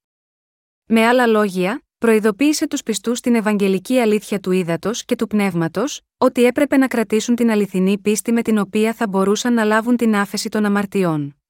Με 0.85 1.05
άλλα 1.05 1.27
λόγια, 1.27 1.83
προειδοποίησε 1.97 2.67
τους 2.67 2.83
πιστούς 2.83 3.17
στην 3.17 3.35
Ευαγγελική 3.35 3.99
αλήθεια 3.99 4.39
του 4.39 4.51
ύδατο 4.51 4.91
και 5.05 5.15
του 5.15 5.27
πνεύματος, 5.27 6.01
ότι 6.17 6.43
έπρεπε 6.43 6.77
να 6.77 6.87
κρατήσουν 6.87 7.35
την 7.35 7.51
αληθινή 7.51 7.97
πίστη 7.97 8.31
με 8.31 8.41
την 8.41 8.57
οποία 8.57 8.93
θα 8.93 9.07
μπορούσαν 9.07 9.53
να 9.53 9.63
λάβουν 9.63 9.95
την 9.95 10.15
άφεση 10.15 10.49
των 10.49 10.65
αμαρτιών. 10.65 11.40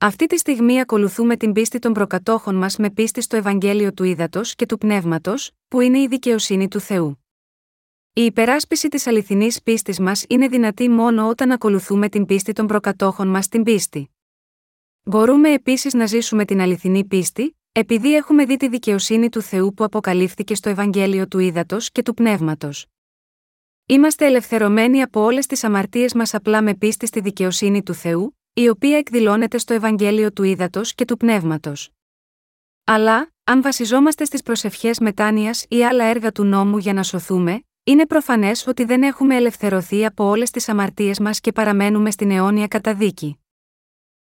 Αυτή 0.00 0.26
τη 0.26 0.38
στιγμή 0.38 0.80
ακολουθούμε 0.80 1.36
την 1.36 1.52
πίστη 1.52 1.78
των 1.78 1.92
προκατόχων 1.92 2.54
μας 2.54 2.76
με 2.76 2.90
πίστη 2.90 3.20
στο 3.20 3.36
Ευαγγέλιο 3.36 3.92
του 3.92 4.04
Ήδατος 4.04 4.54
και 4.54 4.66
του 4.66 4.78
Πνεύματος, 4.78 5.50
που 5.68 5.80
είναι 5.80 5.98
η 5.98 6.06
δικαιοσύνη 6.06 6.68
του 6.68 6.80
Θεού. 6.80 7.24
Η 8.12 8.24
υπεράσπιση 8.24 8.88
της 8.88 9.06
αληθινής 9.06 9.62
πίστης 9.62 9.98
μας 10.00 10.24
είναι 10.28 10.48
δυνατή 10.48 10.88
μόνο 10.88 11.28
όταν 11.28 11.50
ακολουθούμε 11.50 12.08
την 12.08 12.26
πίστη 12.26 12.52
των 12.52 12.66
προκατόχων 12.66 13.28
μας 13.28 13.44
στην 13.44 13.62
πίστη. 13.62 14.10
Μπορούμε 15.02 15.52
επίσης 15.52 15.94
να 15.94 16.06
ζήσουμε 16.06 16.44
την 16.44 16.60
αληθινή 16.60 17.04
πίστη, 17.04 17.56
επειδή 17.72 18.14
έχουμε 18.14 18.44
δει 18.44 18.56
τη 18.56 18.68
δικαιοσύνη 18.68 19.28
του 19.28 19.40
Θεού 19.40 19.74
που 19.74 19.84
αποκαλύφθηκε 19.84 20.54
στο 20.54 20.68
Ευαγγέλιο 20.68 21.28
του 21.28 21.38
Ήδατος 21.38 21.90
και 21.90 22.02
του 22.02 22.14
Πνεύματος. 22.14 22.86
Είμαστε 23.86 24.26
ελευθερωμένοι 24.26 25.02
από 25.02 25.20
όλες 25.20 25.46
τις 25.46 25.64
αμαρτίες 25.64 26.14
μας 26.14 26.34
απλά 26.34 26.62
με 26.62 26.74
πίστη 26.74 27.06
στη 27.06 27.20
δικαιοσύνη 27.20 27.82
του 27.82 27.94
Θεού, 27.94 28.38
η 28.58 28.68
οποία 28.68 28.98
εκδηλώνεται 28.98 29.58
στο 29.58 29.74
Ευαγγέλιο 29.74 30.32
του 30.32 30.42
Ήδατος 30.42 30.94
και 30.94 31.04
του 31.04 31.16
Πνεύματος. 31.16 31.90
Αλλά, 32.84 33.32
αν 33.44 33.62
βασιζόμαστε 33.62 34.24
στις 34.24 34.42
προσευχές 34.42 34.98
μετάνοιας 34.98 35.66
ή 35.68 35.84
άλλα 35.84 36.04
έργα 36.04 36.32
του 36.32 36.44
νόμου 36.44 36.78
για 36.78 36.92
να 36.92 37.02
σωθούμε, 37.02 37.62
είναι 37.84 38.06
προφανές 38.06 38.66
ότι 38.66 38.84
δεν 38.84 39.02
έχουμε 39.02 39.36
ελευθερωθεί 39.36 40.04
από 40.04 40.24
όλες 40.24 40.50
τις 40.50 40.68
αμαρτίες 40.68 41.18
μας 41.18 41.40
και 41.40 41.52
παραμένουμε 41.52 42.10
στην 42.10 42.30
αιώνια 42.30 42.66
καταδίκη. 42.66 43.38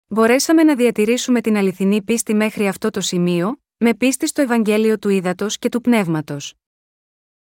Μπορέσαμε 0.08 0.63
να 0.63 0.75
διατηρήσουμε 0.75 1.42
την 1.42 1.58
αληθινή 1.58 2.02
πίστη 2.02 2.34
μέχρι 2.34 2.68
αυτό 2.68 2.90
το 2.90 3.02
σημείο, 3.02 3.62
με 3.78 3.94
πίστη 3.94 4.28
στο 4.28 4.42
Ευαγγέλιο 4.42 5.00
του 5.00 5.10
Ήδατος 5.10 5.58
και 5.58 5.70
του 5.70 5.82
Πνεύματος. 5.82 6.54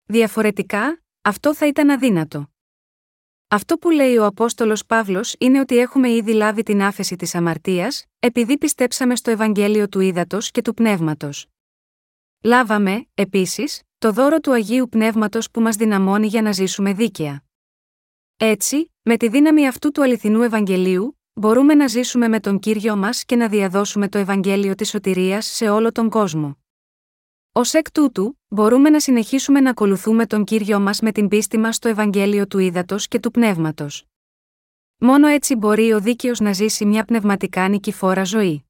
Διαφορετικά, 0.03 1.01
αυτό 1.21 1.55
θα 1.55 1.67
ήταν 1.67 1.89
αδύνατο. 1.89 2.50
Αυτό 3.53 3.77
που 3.77 3.89
λέει 3.89 4.17
ο 4.17 4.25
Απόστολος 4.25 4.85
Παύλος 4.85 5.35
είναι 5.39 5.59
ότι 5.59 5.77
έχουμε 5.77 6.09
ήδη 6.11 6.33
λάβει 6.33 6.63
την 6.63 6.81
άφεση 6.81 7.15
της 7.15 7.35
αμαρτίας, 7.35 8.05
επειδή 8.19 8.57
πιστέψαμε 8.57 9.15
στο 9.15 9.31
Ευαγγέλιο 9.31 9.89
του 9.89 9.99
Ήδατος 9.99 10.51
και 10.51 10.61
του 10.61 10.73
Πνεύματος. 10.73 11.47
Λάβαμε, 12.43 13.05
επίσης, 13.13 13.81
το 13.97 14.11
δώρο 14.11 14.39
του 14.39 14.51
Αγίου 14.51 14.89
Πνεύματος 14.89 15.51
που 15.51 15.61
μας 15.61 15.75
δυναμώνει 15.75 16.27
για 16.27 16.41
να 16.41 16.51
ζήσουμε 16.51 16.93
δίκαια. 16.93 17.43
Έτσι, 18.37 18.91
με 19.01 19.17
τη 19.17 19.29
δύναμη 19.29 19.67
αυτού 19.67 19.91
του 19.91 20.03
αληθινού 20.03 20.41
Ευαγγελίου, 20.41 21.19
μπορούμε 21.33 21.73
να 21.73 21.87
ζήσουμε 21.87 22.27
με 22.27 22.39
τον 22.39 22.59
κύριο 22.59 22.95
μας 22.95 23.25
και 23.25 23.35
να 23.35 23.47
διαδώσουμε 23.47 24.09
το 24.09 24.17
Ευαγγέλιο 24.17 24.75
της 24.75 24.89
σωτηρίας 24.89 25.45
σε 25.45 25.69
όλο 25.69 25.91
τον 25.91 26.09
κόσμο. 26.09 26.60
Ω 27.53 27.61
εκ 27.71 27.91
τούτου, 27.91 28.39
μπορούμε 28.47 28.89
να 28.89 28.99
συνεχίσουμε 28.99 29.59
να 29.59 29.69
ακολουθούμε 29.69 30.25
τον 30.25 30.43
κύριο 30.43 30.79
μας 30.79 30.99
με 30.99 31.11
την 31.11 31.27
πίστη 31.27 31.57
μας 31.57 31.75
στο 31.75 31.87
Ευαγγέλιο 31.87 32.47
του 32.47 32.59
Ήδατος 32.59 33.07
και 33.07 33.19
του 33.19 33.31
Πνεύματος. 33.31 34.05
Μόνο 34.97 35.27
έτσι 35.27 35.55
μπορεί 35.55 35.93
ο 35.93 35.99
δίκαιος 35.99 36.39
να 36.39 36.53
ζήσει 36.53 36.85
μια 36.85 37.05
πνευματικά 37.05 37.67
νικηφόρα 37.67 38.23
ζωή. 38.23 38.65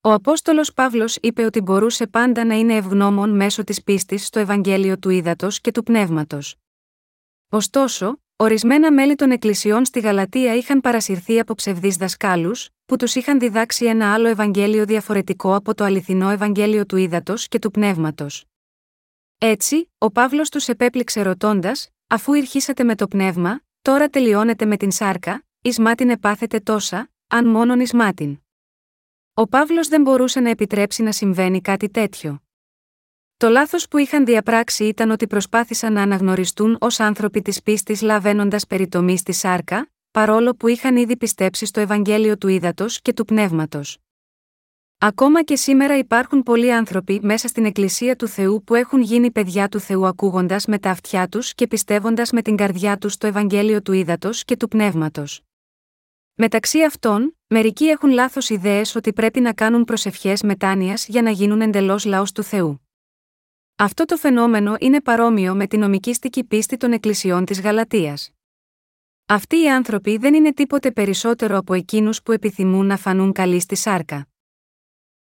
Ο 0.00 0.12
Απόστολος 0.12 0.72
Παύλος 0.72 1.16
είπε 1.16 1.44
ότι 1.44 1.60
μπορούσε 1.60 2.06
πάντα 2.06 2.44
να 2.44 2.54
είναι 2.54 2.74
ευγνώμων 2.74 3.36
μέσω 3.36 3.64
της 3.64 3.82
πίστης 3.82 4.26
στο 4.26 4.38
Ευαγγέλιο 4.38 4.98
του 4.98 5.10
Ήδατος 5.10 5.60
και 5.60 5.70
του 5.70 5.82
Πνεύματος. 5.82 6.56
Ωστόσο, 7.48 8.20
ορισμένα 8.36 8.92
μέλη 8.92 9.14
των 9.14 9.30
εκκλησιών 9.30 9.84
στη 9.84 10.00
Γαλατεία 10.00 10.54
είχαν 10.54 10.80
παρασυρθεί 10.80 11.38
από 11.38 11.54
ψευδείς 11.54 11.96
δασκάλους, 11.96 12.68
που 12.88 12.96
τους 12.96 13.14
είχαν 13.14 13.38
διδάξει 13.38 13.84
ένα 13.84 14.12
άλλο 14.12 14.28
Ευαγγέλιο 14.28 14.84
διαφορετικό 14.84 15.54
από 15.54 15.74
το 15.74 15.84
αληθινό 15.84 16.30
Ευαγγέλιο 16.30 16.86
του 16.86 16.96
Ήδατος 16.96 17.48
και 17.48 17.58
του 17.58 17.70
Πνεύματος. 17.70 18.44
Έτσι, 19.38 19.92
ο 19.98 20.10
Παύλος 20.10 20.48
τους 20.48 20.68
επέπληξε 20.68 21.22
ρωτώντας, 21.22 21.88
αφού 22.06 22.34
ηρχίσατε 22.34 22.84
με 22.84 22.94
το 22.94 23.08
πνεύμα, 23.08 23.60
τώρα 23.82 24.08
τελειώνετε 24.08 24.64
με 24.64 24.76
την 24.76 24.90
σάρκα, 24.90 25.44
εις 25.62 25.78
μάτιν 25.78 26.10
επάθετε 26.10 26.60
τόσα, 26.60 27.10
αν 27.26 27.46
μόνον 27.46 27.80
εις 27.80 27.92
μάτιν. 27.92 28.38
Ο 29.34 29.48
Παύλος 29.48 29.88
δεν 29.88 30.02
μπορούσε 30.02 30.40
να 30.40 30.50
επιτρέψει 30.50 31.02
να 31.02 31.12
συμβαίνει 31.12 31.60
κάτι 31.60 31.88
τέτοιο. 31.88 32.42
Το 33.36 33.48
λάθος 33.48 33.88
που 33.88 33.98
είχαν 33.98 34.24
διαπράξει 34.24 34.84
ήταν 34.84 35.10
ότι 35.10 35.26
προσπάθησαν 35.26 35.92
να 35.92 36.02
αναγνωριστούν 36.02 36.76
ως 36.80 37.00
άνθρωποι 37.00 37.42
της 37.42 37.62
πίστης 37.62 38.02
λαβαίνοντας 38.02 38.66
περιτομή 38.66 39.18
στη 39.18 39.32
σάρκα, 39.32 39.90
παρόλο 40.18 40.54
που 40.54 40.68
είχαν 40.68 40.96
ήδη 40.96 41.16
πιστέψει 41.16 41.66
στο 41.66 41.80
Ευαγγέλιο 41.80 42.38
του 42.38 42.48
Ήδατος 42.48 43.00
και 43.00 43.12
του 43.12 43.24
Πνεύματος. 43.24 43.98
Ακόμα 44.98 45.42
και 45.42 45.56
σήμερα 45.56 45.98
υπάρχουν 45.98 46.42
πολλοί 46.42 46.72
άνθρωποι 46.72 47.20
μέσα 47.22 47.48
στην 47.48 47.64
Εκκλησία 47.64 48.16
του 48.16 48.26
Θεού 48.28 48.62
που 48.64 48.74
έχουν 48.74 49.00
γίνει 49.00 49.30
παιδιά 49.30 49.68
του 49.68 49.80
Θεού 49.80 50.06
ακούγοντας 50.06 50.66
με 50.66 50.78
τα 50.78 50.90
αυτιά 50.90 51.28
τους 51.28 51.54
και 51.54 51.66
πιστεύοντας 51.66 52.32
με 52.32 52.42
την 52.42 52.56
καρδιά 52.56 52.98
τους 52.98 53.16
το 53.16 53.26
Ευαγγέλιο 53.26 53.82
του 53.82 53.92
Ήδατος 53.92 54.44
και 54.44 54.56
του 54.56 54.68
Πνεύματος. 54.68 55.40
Μεταξύ 56.34 56.82
αυτών, 56.82 57.36
μερικοί 57.46 57.84
έχουν 57.84 58.10
λάθος 58.10 58.48
ιδέες 58.48 58.94
ότι 58.94 59.12
πρέπει 59.12 59.40
να 59.40 59.52
κάνουν 59.52 59.84
προσευχές 59.84 60.42
μετάνοιας 60.42 61.06
για 61.08 61.22
να 61.22 61.30
γίνουν 61.30 61.60
εντελώς 61.60 62.04
λαός 62.04 62.32
του 62.32 62.42
Θεού. 62.42 62.88
Αυτό 63.76 64.04
το 64.04 64.16
φαινόμενο 64.16 64.76
είναι 64.78 65.00
παρόμοιο 65.00 65.54
με 65.54 65.66
την 65.66 65.80
νομικήστικη 65.80 66.44
πίστη 66.44 66.76
των 66.76 66.92
εκκλησιών 66.92 67.44
της 67.44 67.60
Γαλατείας. 67.60 68.32
Αυτοί 69.30 69.62
οι 69.62 69.70
άνθρωποι 69.70 70.16
δεν 70.16 70.34
είναι 70.34 70.52
τίποτε 70.52 70.90
περισσότερο 70.90 71.56
από 71.56 71.74
εκείνους 71.74 72.22
που 72.22 72.32
επιθυμούν 72.32 72.86
να 72.86 72.96
φανούν 72.96 73.32
καλοί 73.32 73.60
στη 73.60 73.74
σάρκα. 73.74 74.28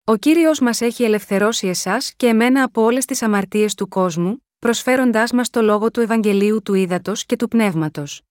Ο 0.03 0.15
κύριος 0.15 0.59
μας 0.59 0.81
έχει 0.81 1.03
ελευθερώσει 1.03 1.67
εσάς 1.67 2.13
και 2.15 2.27
εμένα 2.27 2.63
από 2.63 2.81
όλες 2.81 3.05
τις 3.05 3.21
αμαρτίες 3.21 3.73
του 3.73 3.87
κόσμου, 3.87 4.45
προσφέροντάς 4.59 5.31
μας 5.31 5.49
το 5.49 5.61
λόγο 5.61 5.91
του 5.91 5.99
Ευαγγελίου 5.99 6.61
του 6.61 6.73
Ήδατος 6.73 7.25
και 7.25 7.35
του 7.35 7.47
Πνεύματος. 7.47 8.21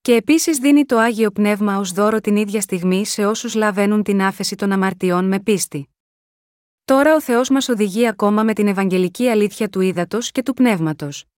Και 0.00 0.14
επίσης 0.14 0.58
δίνει 0.58 0.84
το 0.84 0.98
άγιο 0.98 1.30
πνεύμα 1.30 1.78
ως 1.78 1.92
δώρο 1.92 2.20
την 2.20 2.36
ίδια 2.36 2.60
στιγμή 2.60 3.06
σε 3.06 3.26
όσους 3.26 3.54
λαβαίνουν 3.54 4.02
την 4.02 4.22
άφεση 4.22 4.56
των 4.56 4.72
αμαρτιών 4.72 5.24
με 5.24 5.40
πίστη. 5.40 5.88
Τώρα 6.84 7.14
ο 7.14 7.20
Θεός 7.20 7.48
μας 7.48 7.68
οδηγεί 7.68 8.06
ακόμα 8.08 8.42
με 8.42 8.52
την 8.52 8.66
Ευαγγελική 8.66 9.28
αλήθεια 9.28 9.68
του 9.68 9.80
Ήδατος 9.80 10.30
και 10.30 10.42
του 10.42 10.54
Πνεύματος. 10.54 11.29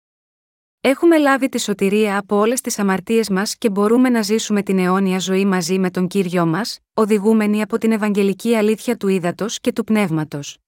Έχουμε 0.84 1.18
λάβει 1.18 1.48
τη 1.48 1.60
σωτηρία 1.60 2.18
από 2.18 2.36
όλες 2.36 2.60
τις 2.60 2.78
αμαρτίες 2.78 3.28
μας 3.28 3.56
και 3.56 3.70
μπορούμε 3.70 4.08
να 4.08 4.22
ζήσουμε 4.22 4.62
την 4.62 4.78
αιώνια 4.78 5.18
ζωή 5.18 5.44
μαζί 5.44 5.78
με 5.78 5.90
τον 5.90 6.06
κύριο 6.06 6.46
μας, 6.46 6.78
οδηγούμενοι 6.94 7.62
από 7.62 7.78
την 7.78 7.92
Ευαγγελική 7.92 8.54
αλήθεια 8.54 8.96
του 8.96 9.08
Ήδατο 9.08 9.46
και 9.60 9.72
του 9.72 9.84
Πνεύματος. 9.84 10.58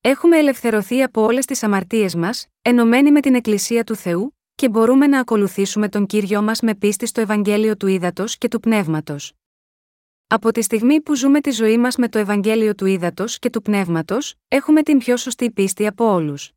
Έχουμε 0.00 0.38
ελευθερωθεί 0.38 1.02
από 1.02 1.22
όλες 1.22 1.44
τις 1.44 1.62
αμαρτίες 1.62 2.14
μας, 2.14 2.46
ενωμένοι 2.62 3.10
με 3.10 3.20
την 3.20 3.34
Εκκλησία 3.34 3.84
του 3.84 3.96
Θεού, 3.96 4.36
και 4.54 4.68
μπορούμε 4.68 5.06
να 5.06 5.20
ακολουθήσουμε 5.20 5.88
τον 5.88 6.06
κύριο 6.06 6.42
μας 6.42 6.60
με 6.60 6.74
πίστη 6.74 7.06
στο 7.06 7.20
Ευαγγέλιο 7.20 7.76
του 7.76 7.86
Ήδατο 7.86 8.24
και 8.38 8.48
του 8.48 8.60
Πνεύματος. 8.60 9.32
Από 10.26 10.52
τη 10.52 10.62
στιγμή 10.62 11.00
που 11.00 11.14
ζούμε 11.14 11.40
τη 11.40 11.50
ζωή 11.50 11.78
μας 11.78 11.96
με 11.96 12.08
το 12.08 12.18
Ευαγγέλιο 12.18 12.74
του 12.74 12.86
Ήδατο 12.86 13.24
και 13.26 13.50
του 13.50 13.62
Πνεύματος, 13.62 14.34
έχουμε 14.48 14.82
την 14.82 14.98
πιο 14.98 15.16
σωστή 15.16 15.50
πίστη 15.50 15.86
από 15.86 16.12
όλους. 16.12 16.55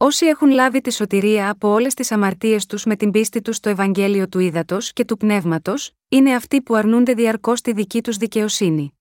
Όσοι 0.00 0.26
έχουν 0.26 0.50
λάβει 0.50 0.80
τη 0.80 0.92
σωτηρία 0.92 1.50
από 1.50 1.68
όλες 1.68 1.94
τις 1.94 2.12
αμαρτίες 2.12 2.66
τους 2.66 2.84
με 2.84 2.96
την 2.96 3.10
πίστη 3.10 3.40
τους 3.40 3.56
στο 3.56 3.68
Ευαγγέλιο 3.68 4.28
του 4.28 4.38
Ήδατος 4.38 4.92
και 4.92 5.04
του 5.04 5.16
Πνεύματος, 5.16 5.92
είναι 6.08 6.34
αυτοί 6.34 6.62
που 6.62 6.74
αρνούνται 6.74 7.14
διαρκώς 7.14 7.60
τη 7.60 7.72
δική 7.72 8.02
τους 8.02 8.16
δικαιοσύνη. 8.16 8.98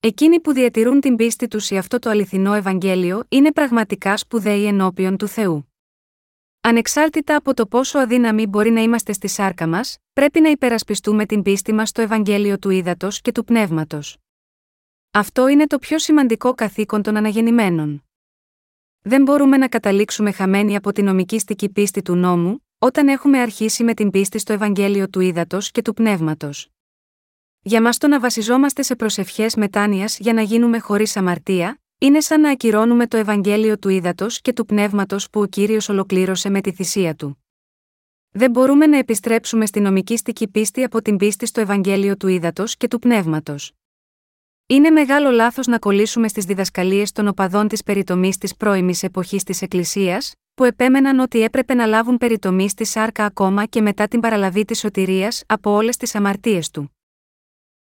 Εκείνοι 0.00 0.40
που 0.40 0.52
διατηρούν 0.52 1.00
την 1.00 1.16
πίστη 1.16 1.48
τους 1.48 1.64
σε 1.64 1.76
αυτό 1.76 1.98
το 1.98 2.10
αληθινό 2.10 2.54
Ευαγγέλιο 2.54 3.24
είναι 3.28 3.52
πραγματικά 3.52 4.16
σπουδαίοι 4.16 4.66
ενώπιον 4.66 5.16
του 5.16 5.28
Θεού. 5.28 5.72
Ανεξάρτητα 6.60 7.36
από 7.36 7.54
το 7.54 7.66
πόσο 7.66 7.98
αδύναμοι 7.98 8.46
μπορεί 8.46 8.70
να 8.70 8.80
είμαστε 8.80 9.12
στη 9.12 9.28
σάρκα 9.28 9.66
μας, 9.66 9.98
πρέπει 10.12 10.40
να 10.40 10.48
υπερασπιστούμε 10.48 11.26
την 11.26 11.42
πίστη 11.42 11.72
μας 11.72 11.88
στο 11.88 12.02
Ευαγγέλιο 12.02 12.58
του 12.58 12.70
Ήδατος 12.70 13.20
και 13.20 13.32
του 13.32 13.44
Πνεύματος. 13.44 14.16
Αυτό 15.10 15.48
είναι 15.48 15.66
το 15.66 15.78
πιο 15.78 15.98
σημαντικό 15.98 16.54
καθήκον 16.54 17.02
των 17.02 17.16
αναγεννημένων. 17.16 18.04
Δεν 19.02 19.22
μπορούμε 19.22 19.56
να 19.56 19.68
καταλήξουμε 19.68 20.32
χαμένοι 20.32 20.76
από 20.76 20.92
την 20.92 21.04
νομικήστική 21.04 21.68
πίστη 21.68 22.02
του 22.02 22.14
νόμου, 22.14 22.66
όταν 22.78 23.08
έχουμε 23.08 23.40
αρχίσει 23.40 23.84
με 23.84 23.94
την 23.94 24.10
πίστη 24.10 24.38
στο 24.38 24.52
Ευαγγέλιο 24.52 25.08
του 25.08 25.20
Ήδατος 25.20 25.70
και 25.70 25.82
του 25.82 25.94
Πνεύματος. 25.94 26.68
Για 27.62 27.82
μας 27.82 27.98
το 27.98 28.08
να 28.08 28.20
βασιζόμαστε 28.20 28.82
σε 28.82 28.96
προσευχές 28.96 29.54
μετάνοιας 29.54 30.18
για 30.18 30.32
να 30.32 30.42
γίνουμε 30.42 30.78
χωρίς 30.78 31.16
αμαρτία, 31.16 31.80
είναι 31.98 32.20
σαν 32.20 32.40
να 32.40 32.50
ακυρώνουμε 32.50 33.06
το 33.06 33.16
Ευαγγέλιο 33.16 33.78
του 33.78 33.88
Ήδατος 33.88 34.40
και 34.40 34.52
του 34.52 34.64
Πνεύματος 34.64 35.30
που 35.30 35.40
ο 35.40 35.46
κύριος 35.46 35.88
ολοκλήρωσε 35.88 36.50
με 36.50 36.60
τη 36.60 36.72
θυσία 36.72 37.14
του. 37.14 37.44
Δεν 38.30 38.50
μπορούμε 38.50 38.86
να 38.86 38.98
επιστρέψουμε 38.98 39.66
στην 39.66 39.82
νομικήστική 39.82 40.48
πίστη 40.48 40.82
από 40.82 41.02
την 41.02 41.16
πίστη 41.16 41.46
στο 41.46 41.60
Ευαγγέλιο 41.60 42.16
του 42.16 42.28
Ήδατος 42.28 42.76
και 42.76 42.88
του 42.88 42.98
Πνεύματος. 42.98 43.72
Είναι 44.70 44.90
μεγάλο 44.90 45.30
λάθος 45.30 45.66
να 45.66 45.78
κολλήσουμε 45.78 46.28
στις 46.28 46.44
διδασκαλίες 46.44 47.12
των 47.12 47.28
οπαδών 47.28 47.68
της 47.68 47.82
περιτομής 47.82 48.38
της 48.38 48.56
πρώιμης 48.56 49.02
εποχής 49.02 49.42
της 49.42 49.62
Εκκλησίας, 49.62 50.32
που 50.54 50.64
επέμεναν 50.64 51.18
ότι 51.18 51.42
έπρεπε 51.42 51.74
να 51.74 51.86
λάβουν 51.86 52.16
περιτομή 52.16 52.68
στη 52.68 52.84
σάρκα 52.84 53.24
ακόμα 53.24 53.64
και 53.66 53.80
μετά 53.80 54.08
την 54.08 54.20
παραλαβή 54.20 54.64
της 54.64 54.78
σωτηρίας 54.78 55.42
από 55.46 55.70
όλες 55.70 55.96
τις 55.96 56.14
αμαρτίες 56.14 56.70
του. 56.70 56.96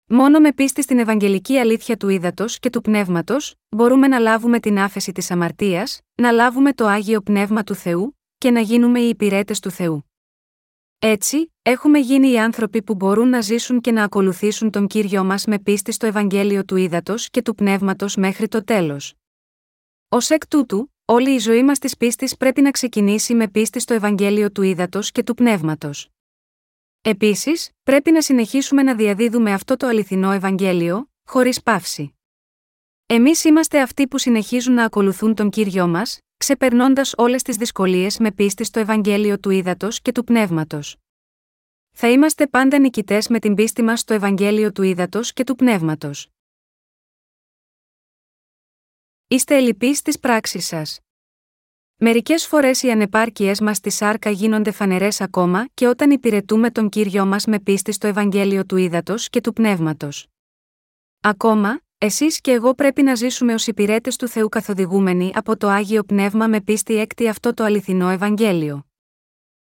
Μόνο 0.05 0.39
με 0.39 0.53
πίστη 0.53 0.81
στην 0.81 0.99
Ευαγγελική 0.99 1.57
αλήθεια 1.57 1.97
του 1.97 2.09
ύδατος 2.09 2.59
και 2.59 2.69
του 2.69 2.81
πνεύματος, 2.81 3.55
μπορούμε 3.69 4.07
να 4.07 4.19
λάβουμε 4.19 4.59
την 4.59 4.79
άφεση 4.79 5.11
της 5.11 5.31
αμαρτίας, 5.31 6.01
να 6.15 6.31
λάβουμε 6.31 6.73
το 6.73 6.85
άγιο 6.85 7.21
πνεύμα 7.21 7.63
του 7.63 7.75
Θεού 7.75 8.17
και 8.37 8.51
να 8.51 8.59
γίνουμε 8.59 8.99
οι 8.99 9.09
υπηρέτες 9.09 9.59
του 9.59 9.71
Θεού. 9.71 10.11
Έτσι, 10.99 11.53
έχουμε 11.61 11.99
γίνει 11.99 12.31
οι 12.31 12.39
άνθρωποι 12.39 12.83
που 12.83 12.95
μπορούν 12.95 13.29
να 13.29 13.41
ζήσουν 13.41 13.81
και 13.81 13.91
να 13.91 14.03
ακολουθήσουν 14.03 14.71
τον 14.71 14.87
κύριο 14.87 15.23
μας 15.23 15.45
με 15.45 15.59
πίστη 15.59 15.91
στο 15.91 16.05
Ευαγγέλιο 16.05 16.65
του 16.65 16.75
ύδατο 16.75 17.15
και 17.31 17.41
του 17.41 17.55
πνεύματος 17.55 18.15
μέχρι 18.15 18.47
το 18.47 18.63
τέλος. 18.63 19.13
Ω 20.09 20.17
εκ 20.29 20.47
τούτου, 20.47 20.93
όλη 21.05 21.33
η 21.33 21.37
ζωή 21.37 21.63
μας 21.63 21.79
της 21.79 21.97
πίστης 21.97 22.37
πρέπει 22.37 22.61
να 22.61 22.71
ξεκινήσει 22.71 23.33
με 23.33 23.47
πίστη 23.47 23.79
στο 23.79 23.93
Ευαγγέλιο 23.93 24.51
του 24.51 24.61
ύδατο 24.61 24.99
και 25.01 25.23
του 25.23 25.33
πνεύματος. 25.33 26.09
Επίσης, 27.01 27.69
πρέπει 27.83 28.11
να 28.11 28.21
συνεχίσουμε 28.21 28.83
να 28.83 28.95
διαδίδουμε 28.95 29.53
αυτό 29.53 29.77
το 29.77 29.87
αληθινό 29.87 30.31
Ευαγγέλιο, 30.31 31.11
χωρίς 31.23 31.63
παύση. 31.63 32.15
Εμείς 33.05 33.43
είμαστε 33.43 33.81
αυτοί 33.81 34.07
που 34.07 34.17
συνεχίζουν 34.17 34.73
να 34.73 34.83
ακολουθούν 34.83 35.35
τον 35.35 35.49
κύριο 35.49 35.87
μας, 35.87 36.19
ξεπερνώντας 36.37 37.13
όλες 37.17 37.41
τις 37.41 37.55
δυσκολίες 37.55 38.17
με 38.19 38.31
πίστη 38.31 38.63
στο 38.63 38.79
Ευαγγέλιο 38.79 39.39
του 39.39 39.49
Ήδατος 39.49 40.01
και 40.01 40.11
του 40.11 40.23
Πνεύματος. 40.23 40.97
Θα 41.91 42.09
είμαστε 42.09 42.47
πάντα 42.47 42.79
νικητές 42.79 43.27
με 43.27 43.39
την 43.39 43.55
πίστη 43.55 43.81
μας 43.81 43.99
στο 43.99 44.13
Ευαγγέλιο 44.13 44.71
του 44.71 44.81
Ήδατος 44.81 45.33
και 45.33 45.43
του 45.43 45.55
Πνεύματος. 45.55 46.29
Είστε 49.27 49.55
ελλειπείς 49.55 49.97
στι 49.97 50.19
πράξει 50.19 50.59
σας. 50.59 50.99
Μερικές 51.95 52.47
φορές 52.47 52.83
οι 52.83 52.91
ανεπάρκειές 52.91 53.61
μας 53.61 53.77
στη 53.77 53.89
σάρκα 53.89 54.29
γίνονται 54.29 54.71
φανερές 54.71 55.21
ακόμα 55.21 55.67
και 55.73 55.87
όταν 55.87 56.11
υπηρετούμε 56.11 56.71
τον 56.71 56.89
κύριο 56.89 57.25
μας 57.25 57.45
με 57.45 57.59
πίστη 57.59 57.91
στο 57.91 58.07
Ευαγγέλιο 58.07 58.65
του 58.65 58.75
Ήδατος 58.77 59.29
και 59.29 59.41
του 59.41 59.53
Πνεύματος. 59.53 60.27
Ακόμα, 61.21 61.81
εσείς 61.97 62.41
και 62.41 62.51
εγώ 62.51 62.73
πρέπει 62.73 63.01
να 63.01 63.15
ζήσουμε 63.15 63.53
ως 63.53 63.67
υπηρέτες 63.67 64.15
του 64.15 64.27
Θεού 64.27 64.49
καθοδηγούμενοι 64.49 65.31
από 65.33 65.57
το 65.57 65.67
άγιο 65.67 66.03
πνεύμα 66.03 66.47
με 66.47 66.61
πίστη 66.61 66.95
έκτη 66.95 67.27
αυτό 67.27 67.53
το 67.53 67.63
αληθινό 67.63 68.09
Ευαγγέλιο. 68.09 68.85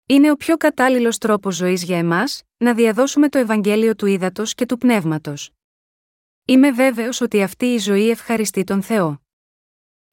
Είναι 0.05 0.31
ο 0.31 0.35
πιο 0.35 0.57
κατάλληλος 0.57 1.17
τρόπος 1.17 1.55
ζωής 1.55 1.83
για 1.83 1.97
εμάς, 1.97 2.43
να 2.57 2.73
διαδώσουμε 2.73 3.29
το 3.29 3.37
Ευαγγέλιο 3.37 3.95
του 3.95 4.05
Ήδατος 4.05 4.53
και 4.53 4.65
του 4.65 4.77
Πνεύματος. 4.77 5.51
Είμαι 6.45 6.71
βέβαιος 6.71 7.21
ότι 7.21 7.41
αυτή 7.41 7.65
η 7.65 7.77
ζωή 7.77 8.09
ευχαριστεί 8.09 8.63
τον 8.63 8.81
Θεό. 8.81 9.21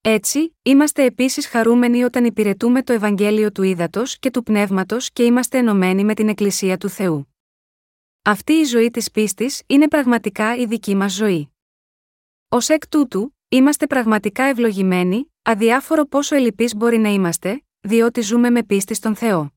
Έτσι, 0.00 0.56
είμαστε 0.62 1.04
επίσης 1.04 1.46
χαρούμενοι 1.46 2.02
όταν 2.02 2.24
υπηρετούμε 2.24 2.82
το 2.82 2.92
Ευαγγέλιο 2.92 3.52
του 3.52 3.62
Ήδατος 3.62 4.18
και 4.18 4.30
του 4.30 4.42
Πνεύματος 4.42 5.10
και 5.12 5.24
είμαστε 5.24 5.58
ενωμένοι 5.58 6.04
με 6.04 6.14
την 6.14 6.28
Εκκλησία 6.28 6.76
του 6.76 6.88
Θεού. 6.88 7.34
Αυτή 8.22 8.52
η 8.52 8.64
ζωή 8.64 8.90
της 8.90 9.10
πίστης 9.10 9.62
είναι 9.66 9.88
πραγματικά 9.88 10.56
η 10.56 10.66
δική 10.66 10.94
μας 10.94 11.12
ζωή. 11.12 11.54
Ω 12.52 12.56
εκ 12.66 12.88
τούτου, 12.88 13.36
είμαστε 13.48 13.86
πραγματικά 13.86 14.42
ευλογημένοι, 14.42 15.32
αδιάφορο 15.42 16.04
πόσο 16.04 16.36
ελλειπείς 16.36 16.76
μπορεί 16.76 16.98
να 16.98 17.08
είμαστε, 17.08 17.62
διότι 17.80 18.20
ζούμε 18.20 18.50
με 18.50 18.62
πίστη 18.62 18.94
στον 18.94 19.14
Θεό. 19.14 19.52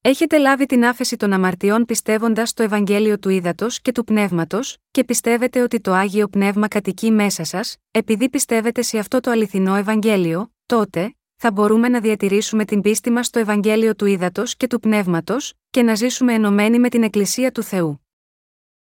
Έχετε 0.00 0.38
λάβει 0.38 0.66
την 0.66 0.84
άφεση 0.84 1.16
των 1.16 1.32
αμαρτιών 1.32 1.84
πιστεύοντας 1.84 2.52
το 2.52 2.62
Ευαγγέλιο 2.62 3.18
του 3.18 3.28
Ήδατος 3.28 3.80
και 3.80 3.92
του 3.92 4.04
Πνεύματος, 4.04 4.76
και 4.90 5.04
πιστεύετε 5.04 5.62
ότι 5.62 5.80
το 5.80 5.92
άγιο 5.92 6.28
πνεύμα 6.28 6.68
κατοικεί 6.68 7.10
μέσα 7.10 7.44
σας, 7.44 7.76
επειδή 7.90 8.28
πιστεύετε 8.28 8.82
σε 8.82 8.98
αυτό 8.98 9.20
το 9.20 9.30
αληθινό 9.30 9.74
Ευαγγέλιο, 9.74 10.52
τότε, 10.66 11.16
θα 11.36 11.50
μπορούμε 11.50 11.88
να 11.88 12.00
διατηρήσουμε 12.00 12.64
την 12.64 12.80
πίστη 12.80 13.10
μας 13.10 13.26
στο 13.26 13.38
Ευαγγέλιο 13.38 13.94
του 13.94 14.06
Ήδατος 14.06 14.56
και 14.56 14.66
του 14.66 14.80
Πνεύματος, 14.80 15.54
και 15.70 15.82
να 15.82 15.94
ζήσουμε 15.94 16.34
ενωμένοι 16.34 16.78
με 16.78 16.88
την 16.88 17.02
Εκκλησία 17.02 17.52
του 17.52 17.62
Θεού. 17.62 18.03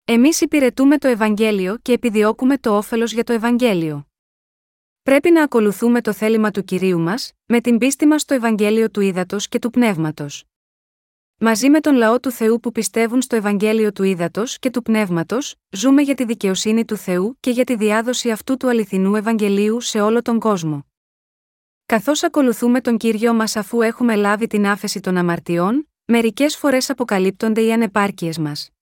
Εμείς 0.07 0.41
υπηρετούμε 0.41 0.99
το 0.99 1.09
Ευαγγέλιο 1.09 1.77
και 1.83 1.93
επιδιώκουμε 1.93 2.59
το 2.59 2.77
όφελος 2.77 3.13
για 3.13 3.25
το 3.25 3.33
Ευαγγέλιο. 3.33 4.07
Πρέπει 5.03 5.31
να 5.31 5.43
ακολουθούμε 5.43 6.01
το 6.01 6.13
θέλημα 6.13 6.51
του 6.51 6.65
κυρίου 6.65 7.01
μας, 7.01 7.33
με 7.47 7.61
την 7.61 7.79
πίστη 7.79 8.07
μας 8.07 8.23
στο 8.23 8.35
Ευαγγέλιο 8.35 8.91
του 8.91 9.01
Ήδατος 9.01 9.49
και 9.49 9.59
του 9.59 9.71
Πνεύματος. 9.71 10.45
Μαζί 11.41 11.71
με 11.71 11.81
τον 11.81 11.95
λαό 11.95 12.21
του 12.21 12.31
Θεού 12.31 12.61
που 12.61 12.73
πιστεύουν 12.73 13.23
στο 13.23 13.37
Ευαγγέλιο 13.37 13.93
του 13.93 14.03
Ήδατος 14.03 14.59
και 14.59 14.71
του 14.71 14.83
Πνεύματος, 14.83 15.55
ζούμε 15.71 16.03
για 16.03 16.15
τη 16.15 16.25
δικαιοσύνη 16.25 16.85
του 16.85 16.97
Θεού 16.97 17.37
και 17.41 17.51
για 17.51 17.65
τη 17.65 17.77
διάδοση 17.77 18.31
αυτού 18.31 18.57
του 18.57 18.69
αληθινού 18.69 19.15
Ευαγγελίου 19.15 19.81
σε 19.81 20.01
όλο 20.01 20.23
τον 20.23 20.39
κόσμο. 20.39 20.87
Καθώς 21.87 22.23
ακολουθούμε 22.23 22.81
τον 22.81 22.97
κύριο 22.97 23.35
μας 23.35 23.57
αφού 23.57 23.81
έχουμε 23.81 24.15
λάβει 24.15 24.47
την 24.47 24.67
άφεση 24.67 25.01
των 25.01 25.17
αμαρτιών, 25.17 25.89
μερικές 26.05 26.57
φορές 26.57 26.91
αποκαλύπτονται 26.91 27.61
οι 27.61 27.73
ανεπάρκειες 27.73 28.39
μας. 28.39 28.74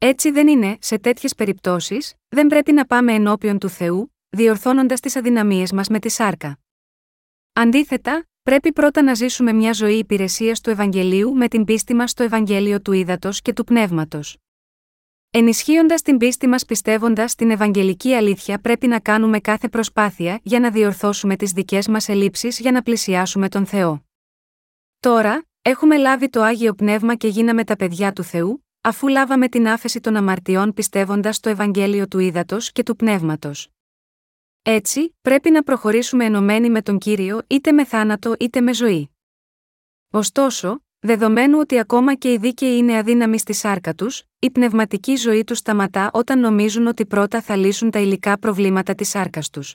Έτσι 0.00 0.30
δεν 0.30 0.48
είναι, 0.48 0.76
σε 0.80 0.98
τέτοιες 0.98 1.34
περιπτώσεις, 1.34 2.14
δεν 2.28 2.46
πρέπει 2.46 2.72
να 2.72 2.86
πάμε 2.86 3.12
ενώπιον 3.12 3.58
του 3.58 3.68
Θεού, 3.68 4.14
διορθώνοντας 4.28 5.00
τις 5.00 5.16
αδυναμίες 5.16 5.72
μας 5.72 5.88
με 5.88 5.98
τη 5.98 6.08
σάρκα. 6.08 6.58
Αντίθετα, 7.52 8.28
πρέπει 8.42 8.72
πρώτα 8.72 9.02
να 9.02 9.14
ζήσουμε 9.14 9.52
μια 9.52 9.72
ζωή 9.72 9.98
υπηρεσίας 9.98 10.60
του 10.60 10.70
Ευαγγελίου 10.70 11.34
με 11.34 11.48
την 11.48 11.64
πίστη 11.64 11.94
μας 11.94 12.10
στο 12.10 12.22
Ευαγγέλιο 12.22 12.80
του 12.80 12.92
Ήδατος 12.92 13.42
και 13.42 13.52
του 13.52 13.64
Πνεύματος. 13.64 14.36
Ενισχύοντας 15.30 16.02
την 16.02 16.16
πίστη 16.16 16.46
μας 16.46 16.64
πιστεύοντας 16.64 17.30
στην 17.30 17.50
Ευαγγελική 17.50 18.14
αλήθεια, 18.14 18.58
πρέπει 18.58 18.86
να 18.86 19.00
κάνουμε 19.00 19.40
κάθε 19.40 19.68
προσπάθεια 19.68 20.40
για 20.42 20.60
να 20.60 20.70
διορθώσουμε 20.70 21.36
τις 21.36 21.52
δικές 21.52 21.88
μας 21.88 22.08
ελλείψεις 22.08 22.58
για 22.58 22.72
να 22.72 22.82
πλησιάσουμε 22.82 23.48
τον 23.48 23.66
Θεό. 23.66 24.04
Τώρα, 25.00 25.46
έχουμε 25.62 25.96
λάβει 25.96 26.28
το 26.28 26.42
άγιο 26.42 26.74
πνεύμα 26.74 27.14
και 27.14 27.28
γίναμε 27.28 27.64
τα 27.64 27.76
παιδιά 27.76 28.12
του 28.12 28.22
Θεού, 28.22 28.67
αφού 28.80 29.08
λάβαμε 29.08 29.48
την 29.48 29.68
άφεση 29.68 30.00
των 30.00 30.16
αμαρτιών 30.16 30.74
πιστεύοντας 30.74 31.36
στο 31.36 31.48
Ευαγγέλιο 31.48 32.08
του 32.08 32.18
Ήδατος 32.18 32.72
και 32.72 32.82
του 32.82 32.96
Πνεύματος. 32.96 33.68
Έτσι, 34.62 35.16
πρέπει 35.20 35.50
να 35.50 35.62
προχωρήσουμε 35.62 36.24
ενωμένοι 36.24 36.70
με 36.70 36.82
τον 36.82 36.98
κύριο 36.98 37.40
είτε 37.46 37.72
με 37.72 37.84
θάνατο 37.84 38.34
είτε 38.38 38.60
με 38.60 38.74
ζωή. 38.74 39.10
Ωστόσο, 40.10 40.82
δεδομένου 40.98 41.58
ότι 41.58 41.78
ακόμα 41.78 42.14
και 42.14 42.32
οι 42.32 42.36
δίκαιοι 42.36 42.76
είναι 42.76 42.96
αδύναμοι 42.96 43.38
στη 43.38 43.52
σάρκα 43.52 43.94
τους, 43.94 44.22
η 44.38 44.50
πνευματική 44.50 45.16
ζωή 45.16 45.44
τους 45.44 45.58
σταματά 45.58 46.10
όταν 46.12 46.40
νομίζουν 46.40 46.86
ότι 46.86 47.06
πρώτα 47.06 47.40
θα 47.40 47.56
λύσουν 47.56 47.90
τα 47.90 47.98
υλικά 47.98 48.38
προβλήματα 48.38 48.94
της 48.94 49.08
σάρκας 49.08 49.50
τους. 49.50 49.74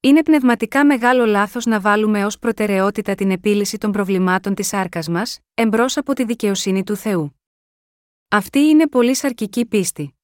Είναι 0.00 0.22
πνευματικά 0.22 0.86
μεγάλο 0.86 1.24
λάθος 1.24 1.66
να 1.66 1.80
βάλουμε 1.80 2.24
ως 2.24 2.38
προτεραιότητα 2.38 3.14
την 3.14 3.30
επίλυση 3.30 3.78
των 3.78 3.92
προβλημάτων 3.92 4.54
της 4.54 4.66
σάρκας 4.66 5.08
μας, 5.08 5.38
εμπρός 5.54 5.96
από 5.96 6.12
τη 6.12 6.24
δικαιοσύνη 6.24 6.84
του 6.84 6.96
Θεού. 6.96 7.39
Αυτή 8.32 8.58
είναι 8.58 8.88
πολύ 8.88 9.14
σαρκική 9.14 9.66
πίστη. 9.66 10.14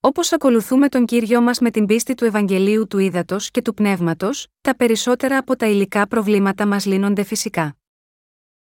Όπως 0.00 0.32
ακολουθούμε 0.32 0.88
τον 0.88 1.04
κύριο 1.04 1.40
μας 1.40 1.58
με 1.58 1.70
την 1.70 1.86
πίστη 1.86 2.14
του 2.14 2.24
Ευαγγελίου 2.24 2.86
του 2.86 2.98
Ήδατος 2.98 3.50
και 3.50 3.62
του 3.62 3.74
Πνεύματος, 3.74 4.46
τα 4.60 4.76
περισσότερα 4.76 5.38
από 5.38 5.56
τα 5.56 5.66
υλικά 5.66 6.08
προβλήματα 6.08 6.66
μας 6.66 6.86
λύνονται 6.86 7.22
φυσικά. 7.22 7.76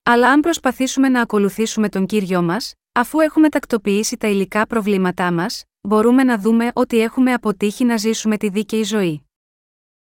Αλλά 0.04 0.30
αν 0.30 0.40
προσπαθήσουμε 0.40 1.10
να 1.10 1.22
ακολουθήσουμε 1.22 1.90
τον 1.90 2.06
κύριο 2.06 2.42
μας, 2.42 2.74
αφού 2.92 3.20
έχουμε 3.20 3.50
τακτοποιήσει 3.50 4.18
τα 4.18 4.28
υλικά 4.28 4.68
προβλήματά 4.68 5.32
μας, 5.32 5.64
μπορούμε 5.82 6.24
να 6.24 6.38
δούμε 6.38 6.72
ότι 6.74 7.00
έχουμε 7.00 7.34
αποτύχει 7.34 7.84
να 7.84 7.98
ζήσουμε 7.98 8.38
τη 8.38 8.50
δίκαιη 8.50 8.84
ζωή. 8.84 9.28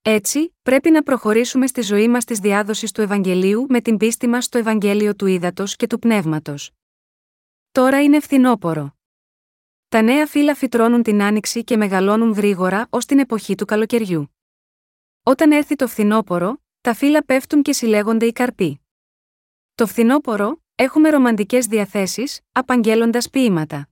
Έτσι, 0.02 0.56
πρέπει 0.62 0.92
να 0.92 1.04
προχωρήσουμε 1.04 1.68
στη 1.68 1.82
ζωή 1.82 2.08
μας 2.08 2.26
της 2.26 2.40
διάδοσης 2.40 2.92
του 2.92 3.02
Ευαγγελίου 3.02 3.66
με 3.70 3.82
την 3.82 3.98
πίστη 3.98 4.28
μας 4.28 4.46
στο 4.46 4.58
Ευαγγέλιο 4.58 5.16
του 5.16 5.26
Ήδατος 5.26 5.76
και 5.76 5.88
του 5.88 6.00
Πνεύματος. 6.00 6.72
Τώρα 7.72 8.04
είναι 8.04 8.20
φθινόπορο. 8.20 8.96
Τα 9.88 10.02
νέα 10.02 10.28
φύλλα 10.28 10.56
φυτρώνουν 10.56 11.04
την 11.04 11.22
άνοιξη 11.22 11.64
και 11.64 11.78
μεγαλώνουν 11.78 12.32
γρήγορα 12.32 12.88
ως 12.90 13.06
την 13.06 13.20
εποχή 13.20 13.56
του 13.56 13.66
καλοκαιριού. 13.66 14.36
Όταν 15.24 15.52
έρθει 15.52 15.76
το 15.76 15.88
φθινόπορο, 15.88 16.62
τα 16.82 16.94
φύλλα 16.94 17.24
πέφτουν 17.26 17.62
και 17.62 17.74
συλλέγονται 17.74 18.26
οι 18.26 18.32
καρποί. 18.32 18.82
Το 19.76 19.88
φθινόπορο, 19.88 20.62
έχουμε 20.76 21.10
ρομαντικές 21.10 21.66
διαθέσεις, 21.66 22.40
απαγγέλλοντας 22.52 23.30
ποίηματα. 23.30 23.90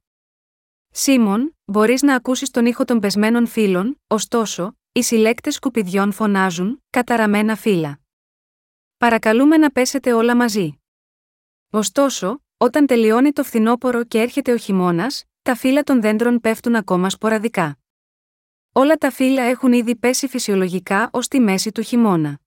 Σίμων, 0.89 1.57
μπορείς 1.65 2.01
να 2.01 2.15
ακούσεις 2.15 2.49
τον 2.49 2.65
ήχο 2.65 2.85
των 2.85 2.99
πεσμένων 2.99 3.47
φύλων, 3.47 4.01
ωστόσο, 4.07 4.77
οι 4.91 5.03
συλλέκτες 5.03 5.55
σκουπιδιών 5.55 6.11
φωνάζουν, 6.11 6.83
καταραμένα 6.89 7.55
φύλλα. 7.55 7.99
Παρακαλούμε 8.97 9.57
να 9.57 9.71
πέσετε 9.71 10.13
όλα 10.13 10.35
μαζί. 10.35 10.79
Ωστόσο, 11.69 12.41
όταν 12.61 12.85
τελειώνει 12.85 13.31
το 13.31 13.43
φθινόπορο 13.43 14.03
και 14.03 14.19
έρχεται 14.19 14.51
ο 14.51 14.57
χειμώνας, 14.57 15.23
τα 15.41 15.55
φύλλα 15.55 15.83
των 15.83 16.01
δέντρων 16.01 16.39
πέφτουν 16.39 16.75
ακόμα 16.75 17.09
σποραδικά. 17.09 17.77
Όλα 18.73 18.95
τα 18.95 19.11
φύλλα 19.11 19.43
έχουν 19.43 19.73
ήδη 19.73 19.95
πέσει 19.95 20.27
φυσιολογικά 20.27 21.09
ως 21.13 21.27
τη 21.27 21.39
μέση 21.39 21.71
του 21.71 21.81
χειμώνα. 21.81 22.39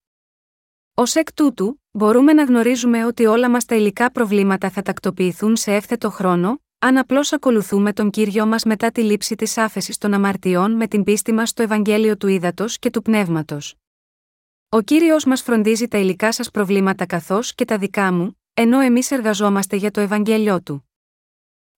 Ω 0.93 1.03
εκ 1.13 1.33
τούτου, 1.33 1.81
μπορούμε 1.91 2.33
να 2.33 2.43
γνωρίζουμε 2.43 3.05
ότι 3.05 3.25
όλα 3.25 3.49
μας 3.49 3.65
τα 3.65 3.75
υλικά 3.75 4.11
προβλήματα 4.11 4.69
θα 4.69 4.81
τακτοποιηθούν 4.81 5.55
σε 5.55 5.73
εύθετο 5.73 6.09
χρόνο, 6.09 6.61
αν 6.79 6.97
απλώς 6.97 7.33
ακολουθούμε 7.33 7.93
τον 7.93 8.09
κύριο 8.09 8.45
μας 8.45 8.63
μετά 8.63 8.91
τη 8.91 9.01
λήψη 9.01 9.35
της 9.35 9.57
άφεσης 9.57 9.97
των 9.97 10.13
αμαρτιών 10.13 10.71
με 10.71 10.87
την 10.87 11.03
πίστη 11.03 11.33
μας 11.33 11.49
στο 11.49 11.63
Ευαγγέλιο 11.63 12.17
του 12.17 12.27
Ήδατος 12.27 12.79
και 12.79 12.89
του 12.89 13.01
Πνεύματος. 13.01 13.75
Ο 14.69 14.81
κύριος 14.81 15.25
μας 15.25 15.41
φροντίζει 15.41 15.87
τα 15.87 15.97
υλικά 15.97 16.31
σας 16.31 16.51
προβλήματα 16.51 17.05
καθώς 17.05 17.55
και 17.55 17.65
τα 17.65 17.77
δικά 17.77 18.11
μου, 18.11 18.37
ενώ 18.53 18.79
εμείς 18.79 19.11
εργαζόμαστε 19.11 19.75
για 19.75 19.91
το 19.91 20.01
Ευαγγέλιο 20.01 20.61
του. 20.61 20.89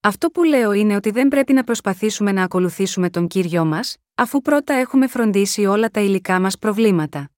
Αυτό 0.00 0.30
που 0.30 0.42
λέω 0.44 0.72
είναι 0.72 0.96
ότι 0.96 1.10
δεν 1.10 1.28
πρέπει 1.28 1.52
να 1.52 1.64
προσπαθήσουμε 1.64 2.32
να 2.32 2.42
ακολουθήσουμε 2.42 3.10
τον 3.10 3.26
κύριο 3.26 3.64
μας, 3.64 3.96
αφού 4.14 4.42
πρώτα 4.42 4.74
έχουμε 4.74 5.06
φροντίσει 5.06 5.64
όλα 5.64 5.90
τα 5.90 6.00
υλικά 6.00 6.40
μας 6.40 6.58
προβλήματα. 6.58 7.30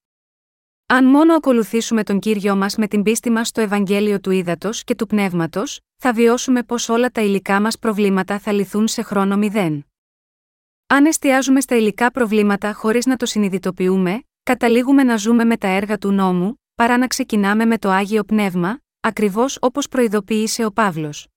Αν 0.86 1.04
μόνο 1.04 1.34
ακολουθήσουμε 1.34 2.02
τον 2.02 2.18
κύριο 2.18 2.56
μας 2.56 2.76
με 2.76 2.88
την 2.88 3.02
πίστη 3.02 3.30
μας 3.30 3.48
στο 3.48 3.60
Ευαγγέλιο 3.60 4.20
του 4.20 4.30
Ήδατος 4.30 4.84
και 4.84 4.94
του 4.94 5.06
Πνεύματος, 5.06 5.80
θα 5.96 6.12
βιώσουμε 6.12 6.62
πως 6.62 6.88
όλα 6.88 7.10
τα 7.10 7.20
υλικά 7.20 7.60
μας 7.60 7.78
προβλήματα 7.78 8.38
θα 8.38 8.52
λυθούν 8.52 8.88
σε 8.88 9.02
χρόνο 9.02 9.36
μηδέν. 9.36 9.86
Αν 10.86 11.06
εστιάζουμε 11.06 11.60
στα 11.60 11.76
υλικά 11.76 12.10
προβλήματα 12.10 12.72
χωρίς 12.72 13.06
να 13.06 13.16
το 13.16 13.26
συνειδητοποιούμε, 13.26 14.22
καταλήγουμε 14.42 15.02
να 15.02 15.16
ζούμε 15.16 15.44
με 15.44 15.56
τα 15.56 15.68
έργα 15.68 15.98
του 15.98 16.12
νόμου, 16.12 16.62
παρά 16.74 16.98
να 16.98 17.06
ξεκινάμε 17.06 17.64
με 17.64 17.78
το 17.78 17.90
άγιο 17.90 18.24
πνεύμα, 18.24 18.80
ακριβώς 19.00 19.58
όπως 19.60 19.88
προειδοποίησε 19.88 20.64
ο 20.64 20.72
Παύλος. 20.72 21.28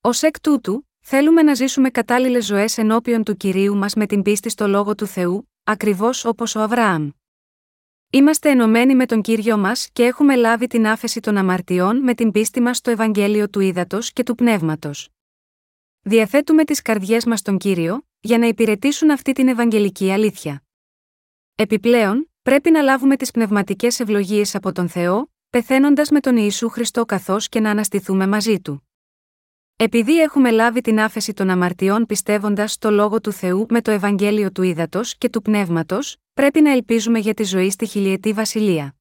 Ω 0.00 0.10
εκ 0.20 0.40
τούτου, 0.40 0.88
θέλουμε 1.00 1.42
να 1.42 1.54
ζήσουμε 1.54 1.90
κατάλληλες 1.90 2.44
ζωές 2.44 2.78
ενώπιον 2.78 3.24
του 3.24 3.36
κυρίου 3.36 3.76
μας 3.76 3.94
με 3.94 4.06
την 4.06 4.22
πίστη 4.22 4.48
στο 4.48 4.68
λόγο 4.68 4.94
του 4.94 5.06
Θεού, 5.06 5.50
ακριβώς 5.64 6.24
όπως 6.24 6.54
ο 6.54 6.60
Αβραάμ. 6.60 7.10
Είμαστε 8.10 8.50
ενωμένοι 8.50 8.94
με 8.94 9.06
τον 9.06 9.22
κύριο 9.22 9.58
μας 9.58 9.88
και 9.92 10.04
έχουμε 10.04 10.36
λάβει 10.36 10.66
την 10.66 10.86
άφεση 10.86 11.20
των 11.20 11.36
αμαρτιών 11.36 12.02
με 12.02 12.14
την 12.14 12.30
πίστη 12.30 12.60
μας 12.60 12.76
στο 12.76 12.90
Ευαγγέλιο 12.90 13.48
του 13.48 13.60
Ήδατος 13.60 14.12
και 14.12 14.22
του 14.22 14.34
Πνεύματος. 14.34 15.08
Διαθέτουμε 16.00 16.64
τις 16.64 16.82
καρδιές 16.82 17.24
μας 17.24 17.38
στον 17.38 17.58
κύριο, 17.58 18.06
για 18.20 18.38
να 18.38 18.46
υπηρετήσουν 18.46 19.10
αυτή 19.10 19.32
την 19.32 19.48
Ευαγγελική 19.48 20.10
αλήθεια. 20.10 20.62
Επιπλέον, 21.54 22.30
πρέπει 22.42 22.70
να 22.70 22.80
λάβουμε 22.80 23.16
τις 23.16 23.30
πνευματικές 23.30 24.00
ευλογίες 24.00 24.54
από 24.54 24.72
τον 24.72 24.88
Θεό, 24.88 25.30
πεθαίνοντας 25.58 26.10
με 26.10 26.20
τον 26.20 26.36
Ιησού 26.36 26.68
Χριστό 26.68 27.04
καθώς 27.04 27.48
και 27.48 27.60
να 27.60 27.70
αναστηθούμε 27.70 28.26
μαζί 28.26 28.60
του. 28.60 28.88
Επειδή 29.76 30.20
έχουμε 30.20 30.50
λάβει 30.50 30.80
την 30.80 31.00
άφεση 31.00 31.32
των 31.32 31.50
αμαρτιών 31.50 32.06
πιστεύοντας 32.06 32.72
στο 32.72 32.90
λόγο 32.90 33.20
του 33.20 33.32
Θεού 33.32 33.66
με 33.68 33.80
το 33.82 33.90
Ευαγγέλιο 33.90 34.52
του 34.52 34.62
Ήδατος 34.62 35.16
και 35.16 35.28
του 35.28 35.42
Πνεύματος, 35.42 36.16
πρέπει 36.34 36.60
να 36.60 36.70
ελπίζουμε 36.70 37.18
για 37.18 37.34
τη 37.34 37.44
ζωή 37.44 37.70
στη 37.70 37.86
χιλιετή 37.86 38.32
βασιλεία. 38.32 38.96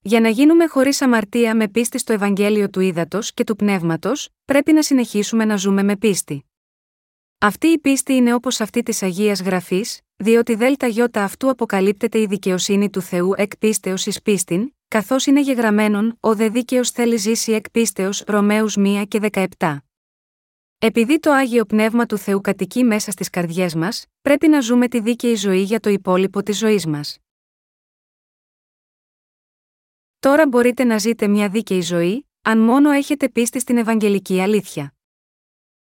Για 0.00 0.20
να 0.20 0.28
γίνουμε 0.28 0.66
χωρίς 0.66 1.02
αμαρτία 1.02 1.56
με 1.56 1.68
πίστη 1.68 1.98
στο 1.98 2.12
Ευαγγέλιο 2.12 2.70
του 2.70 2.80
Ήδατος 2.80 3.34
και 3.34 3.44
του 3.44 3.56
Πνεύματος, 3.56 4.28
πρέπει 4.44 4.72
να 4.72 4.82
συνεχίσουμε 4.82 5.44
να 5.44 5.56
ζούμε 5.56 5.82
με 5.82 5.96
πίστη. 5.96 6.44
Αυτή 7.38 7.66
η 7.66 7.78
πίστη 7.78 8.12
είναι 8.12 8.34
όπως 8.34 8.60
αυτή 8.60 8.82
της 8.82 9.02
Αγίας 9.02 9.42
Γραφής, 9.42 10.00
διότι 10.16 10.54
ΔΕΛΤΑ 10.54 10.86
γιώτα 10.86 11.24
αυτού 11.24 11.50
αποκαλύπτεται 11.50 12.20
η 12.20 12.26
δικαιοσύνη 12.26 12.90
του 12.90 13.00
Θεού 13.00 13.32
εκ 13.36 13.56
πίστεω 13.56 13.94
εις 14.04 14.22
πίστην, 14.22 14.70
καθώς 14.88 15.26
είναι 15.26 15.40
γεγραμμένον, 15.40 16.16
ο 16.20 16.34
δε 16.34 16.48
δίκαιος 16.48 16.90
θέλει 16.90 17.16
ζήσει 17.16 17.52
εκ 17.52 17.70
πίστεως 17.70 18.24
Ρωμαίους 18.26 18.76
1 18.78 19.04
και 19.08 19.20
17. 19.32 19.76
Επειδή 20.78 21.20
το 21.20 21.30
άγιο 21.30 21.64
πνεύμα 21.64 22.06
του 22.06 22.18
Θεού 22.18 22.40
κατοικεί 22.40 22.84
μέσα 22.84 23.10
στις 23.10 23.30
καρδιές 23.30 23.74
μας, 23.74 24.06
πρέπει 24.22 24.48
να 24.48 24.60
ζούμε 24.60 24.88
τη 24.88 25.00
δίκαιη 25.00 25.34
ζωή 25.34 25.62
για 25.62 25.80
το 25.80 25.90
υπόλοιπο 25.90 26.42
της 26.42 26.58
ζωής 26.58 26.86
μας. 26.86 27.18
Τώρα 30.18 30.46
μπορείτε 30.46 30.84
να 30.84 30.98
ζείτε 30.98 31.26
μια 31.28 31.48
δίκαιη 31.48 31.80
ζωή, 31.80 32.28
αν 32.42 32.58
μόνο 32.58 32.90
έχετε 32.90 33.28
πίστη 33.28 33.60
στην 33.60 33.76
Ευαγγελική 33.76 34.40
αλήθεια. 34.40 34.94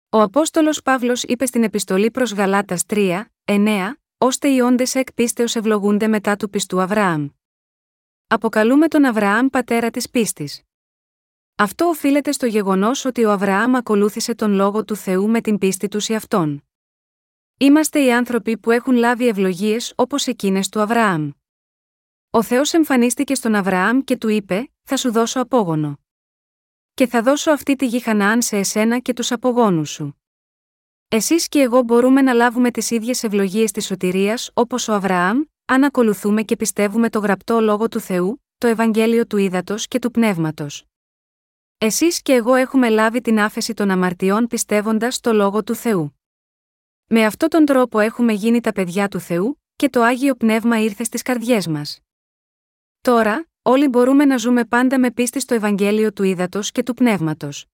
Ο 0.09 0.21
Απόστολος 0.21 0.83
Παύλος 0.83 1.23
είπε 1.23 1.47
στην 1.47 1.63
επιστολή 1.63 2.11
προς 2.11 2.33
Γαλάτας 2.33 2.85
3, 2.87 3.25
9, 3.45 3.95
ώστε 4.19 4.49
οι 4.49 4.61
όντες 4.61 4.95
εκ 4.95 5.13
πίστεως 5.13 5.55
ευλογούνται 5.55 6.09
μετά 6.09 6.37
του 6.37 6.51
πιστού 6.51 6.81
Αβραάμ. 6.81 7.29
Αποκαλούμε 8.27 8.89
τον 8.89 9.05
Αβραάμ 9.05 9.47
πατέρα 9.47 9.91
της 9.91 10.11
πίστης. 10.11 10.63
Αυτό 11.55 11.85
οφείλεται 11.85 12.33
στο 12.33 12.47
γεγονός 12.47 13.05
ότι 13.05 13.25
ο 13.25 13.31
Αβραάμ 13.31 13.77
ακολούθησε 13.77 14.35
τον 14.35 14.53
λόγο 14.53 14.85
του 14.85 14.97
Θεού 14.97 15.29
με 15.29 15.41
την 15.41 15.59
πίστη 15.59 15.89
τους 15.89 16.05
σε 16.05 16.15
αυτόν. 16.15 16.65
Είμαστε 17.59 18.05
οι 18.05 18.13
άνθρωποι 18.13 18.59
που 18.59 18.71
έχουν 18.71 18.95
λάβει 18.95 19.27
ευλογίες 19.29 19.93
όπως 19.97 20.27
εκείνες 20.27 20.69
του 20.69 20.81
Αβραάμ. 20.81 21.31
Ο 22.31 22.43
Θεός 22.43 22.73
εμφανίστηκε 22.73 23.35
στον 23.35 23.55
Αβραάμ 23.55 24.01
και 24.01 24.17
του 24.17 24.29
είπε: 24.29 24.71
Θα 24.83 24.97
σου 24.97 25.13
δώσω 25.13 25.41
απόγονο. 25.41 25.99
Και 26.95 27.07
θα 27.07 27.23
δώσω 27.23 27.51
αυτή 27.51 27.77
τη 27.77 27.87
γη 27.87 28.01
Χαναάν 28.01 28.43
σε 28.43 28.57
εσένα 28.57 28.99
και 28.99 29.13
τους 29.13 29.33
απογόνους 29.33 29.91
σου. 29.91 30.19
Εσείς 31.09 31.49
και 31.49 31.61
εγώ 31.61 31.83
μπορούμε 31.83 32.23
να 32.23 32.33
λάβουμε 32.33 32.71
τις 32.71 32.91
ίδιες 32.91 33.23
ευλογίες 33.23 33.71
της 33.71 33.87
σωτηρίας 33.87 34.51
όπως 34.55 34.89
ο 34.89 34.93
Αβραάμ, 34.93 35.43
αν 35.65 35.85
ακολουθούμε 35.85 36.43
και 36.43 36.57
πιστεύουμε 36.57 37.11
το 37.11 37.19
γραπτό 37.19 37.61
λόγο 37.61 37.89
του 37.89 38.01
Θεού, 38.01 38.45
το 38.59 38.67
Ευαγγέλιο 38.67 39.27
του 39.27 39.37
Ήδατος 39.37 39.89
και 39.89 39.99
του 39.99 40.11
Πνεύματος. 40.11 40.85
Εσείς 41.79 42.23
και 42.23 42.33
εγώ 42.33 42.55
έχουμε 42.55 42.89
λάβει 42.89 43.21
την 43.21 43.41
άφεση 43.41 43.75
των 43.75 43.91
αμαρτιών 43.91 44.47
πιστεύοντας 44.47 45.21
το 45.21 45.33
λόγο 45.33 45.65
του 45.65 45.75
Θεού. 45.75 46.19
Με 47.07 47.25
αυτόν 47.25 47.49
τον 47.49 47.65
τρόπο 47.65 47.99
έχουμε 47.99 48.33
γίνει 48.33 48.61
τα 48.61 48.73
παιδιά 48.73 49.09
του 49.09 49.21
Θεού, 49.21 49.63
και 49.77 49.89
το 49.89 50.03
άγιο 50.03 50.35
πνεύμα 50.35 50.81
ήρθε 50.81 51.05
στις 51.05 51.23
καρδιές 51.23 51.67
μας. 51.67 52.01
Τώρα, 53.01 53.49
όλοι 53.63 53.89
μπορούμε 53.89 54.25
να 54.25 54.37
ζούμε 54.37 54.65
πάντα 54.65 54.99
με 54.99 55.11
πίστη 55.11 55.41
στο 55.41 55.55
Ευαγγέλιο 55.55 56.13
του 56.13 56.23
Ήδατος 56.23 56.71
και 56.71 56.83
του 56.83 56.95
Πνεύματος. 56.95 57.67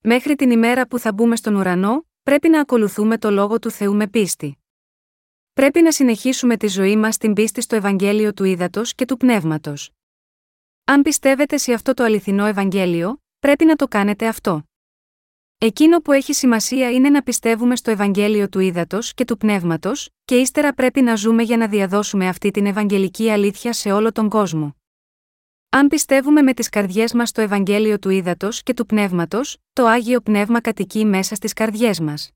Μέχρι 0.00 0.34
την 0.34 0.50
ημέρα 0.50 0.86
που 0.86 0.98
θα 0.98 1.12
μπούμε 1.12 1.36
στον 1.36 1.54
ουρανό, 1.54 2.06
πρέπει 2.22 2.48
να 2.48 2.60
ακολουθούμε 2.60 3.18
το 3.18 3.30
λόγο 3.30 3.58
του 3.58 3.70
Θεού 3.70 3.94
με 3.94 4.08
πίστη. 4.08 4.58
Πρέπει 5.56 5.82
να 5.82 5.92
συνεχίσουμε 5.92 6.56
τη 6.56 6.66
ζωή 6.66 6.96
μας 6.96 7.14
στην 7.14 7.32
πίστη 7.32 7.60
στο 7.60 7.76
Ευαγγέλιο 7.76 8.32
του 8.32 8.44
Ήδατος 8.44 8.94
και 8.94 9.04
του 9.04 9.16
Πνεύματος. 9.16 9.90
Αν 10.84 11.02
πιστεύετε 11.02 11.56
σε 11.56 11.72
αυτό 11.72 11.94
το 11.94 12.04
αληθινό 12.04 12.46
Ευαγγέλιο, 12.46 13.22
πρέπει 13.38 13.64
να 13.64 13.76
το 13.76 13.88
κάνετε 13.88 14.26
αυτό. 14.26 14.62
Εκείνο 15.58 16.00
που 16.00 16.12
έχει 16.12 16.32
σημασία 16.32 16.90
είναι 16.90 17.10
να 17.10 17.22
πιστεύουμε 17.22 17.76
στο 17.76 17.90
Ευαγγέλιο 17.90 18.48
του 18.48 18.60
Ήδατος 18.60 19.14
και 19.14 19.24
του 19.24 19.36
Πνεύματος, 19.36 20.08
και 20.24 20.36
ύστερα 20.36 20.72
πρέπει 20.72 21.00
να 21.00 21.14
ζούμε 21.14 21.42
για 21.42 21.56
να 21.56 21.68
διαδώσουμε 21.68 22.28
αυτή 22.28 22.50
την 22.50 22.66
Ευαγγελική 22.66 23.30
αλήθεια 23.30 23.72
σε 23.72 23.92
όλο 23.92 24.12
τον 24.12 24.28
κόσμο. 24.28 24.76
Αν 25.68 25.88
πιστεύουμε 25.88 26.42
με 26.42 26.54
τις 26.54 26.68
καρδιές 26.68 27.12
μας 27.12 27.28
στο 27.28 27.40
Ευαγγέλιο 27.40 27.98
του 27.98 28.10
Ήδατος 28.10 28.62
και 28.62 28.74
του 28.74 28.86
Πνεύματος, 28.86 29.56
το 29.72 29.86
άγιο 29.86 30.20
πνεύμα 30.20 30.60
κατοικεί 30.60 31.04
μέσα 31.04 31.34
στις 31.34 31.52
καρδιές 31.52 32.00
μας. 32.00 32.35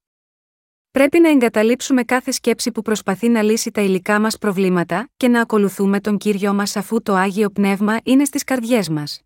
Πρέπει 0.92 1.20
να 1.20 1.28
εγκαταλείψουμε 1.28 2.02
κάθε 2.04 2.30
σκέψη 2.30 2.72
που 2.72 2.82
προσπαθεί 2.82 3.28
να 3.28 3.42
λύσει 3.42 3.70
τα 3.70 3.80
υλικά 3.80 4.20
μας 4.20 4.38
προβλήματα 4.38 5.10
και 5.16 5.28
να 5.28 5.40
ακολουθούμε 5.40 6.00
τον 6.00 6.18
κύριο 6.18 6.54
μας 6.54 6.76
αφού 6.76 7.02
το 7.02 7.14
άγιο 7.14 7.50
πνεύμα 7.50 7.98
είναι 8.02 8.24
στις 8.24 8.44
καρδιές 8.44 8.88
μας. 8.88 9.20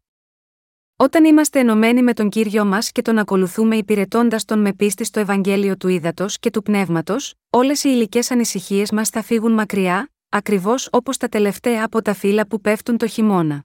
Όταν 0.96 1.24
είμαστε 1.24 1.59
ενωμένοι 1.59 2.03
με 2.03 2.12
τον 2.12 2.29
κύριο 2.29 2.64
μας 2.64 2.92
και 2.92 3.03
τον 3.03 3.18
ακολουθούμε 3.18 3.77
υπηρετώντας 3.77 4.44
τον 4.44 4.61
με 4.61 4.72
πίστη 4.72 5.05
στο 5.05 5.20
Ευαγγέλιο 5.20 5.77
του 5.77 5.88
Ήδατος 5.88 6.38
και 6.38 6.50
του 6.50 6.62
Πνεύματος, 6.62 7.35
όλες 7.50 7.85
οι 7.85 7.88
υλικές 7.92 8.31
ανησυχίες 8.31 8.90
μας 8.90 9.09
θα 9.09 9.22
φύγουν 9.22 9.53
μακριά, 9.53 10.11
ακριβώς 10.29 10.88
όπως 10.92 11.16
τα 11.16 11.29
τελευταία 11.29 11.85
από 11.85 12.03
τα 12.03 12.14
φύλλα 12.14 12.46
που 12.46 12.61
πέφτουν 12.61 12.96
το 12.96 13.07
χειμώνα. 13.07 13.64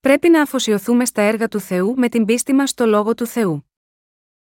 Πρέπει 0.00 0.28
να 0.28 0.42
αφοσιωθούμε 0.42 1.04
στα 1.04 1.22
έργα 1.22 1.48
του 1.48 1.60
Θεού 1.60 1.94
με 1.96 2.08
την 2.08 2.24
πίστη 2.24 2.52
μας 2.52 2.70
στο 2.70 2.86
λόγο 2.86 3.14
του 3.14 3.26
Θεού. 3.26 3.67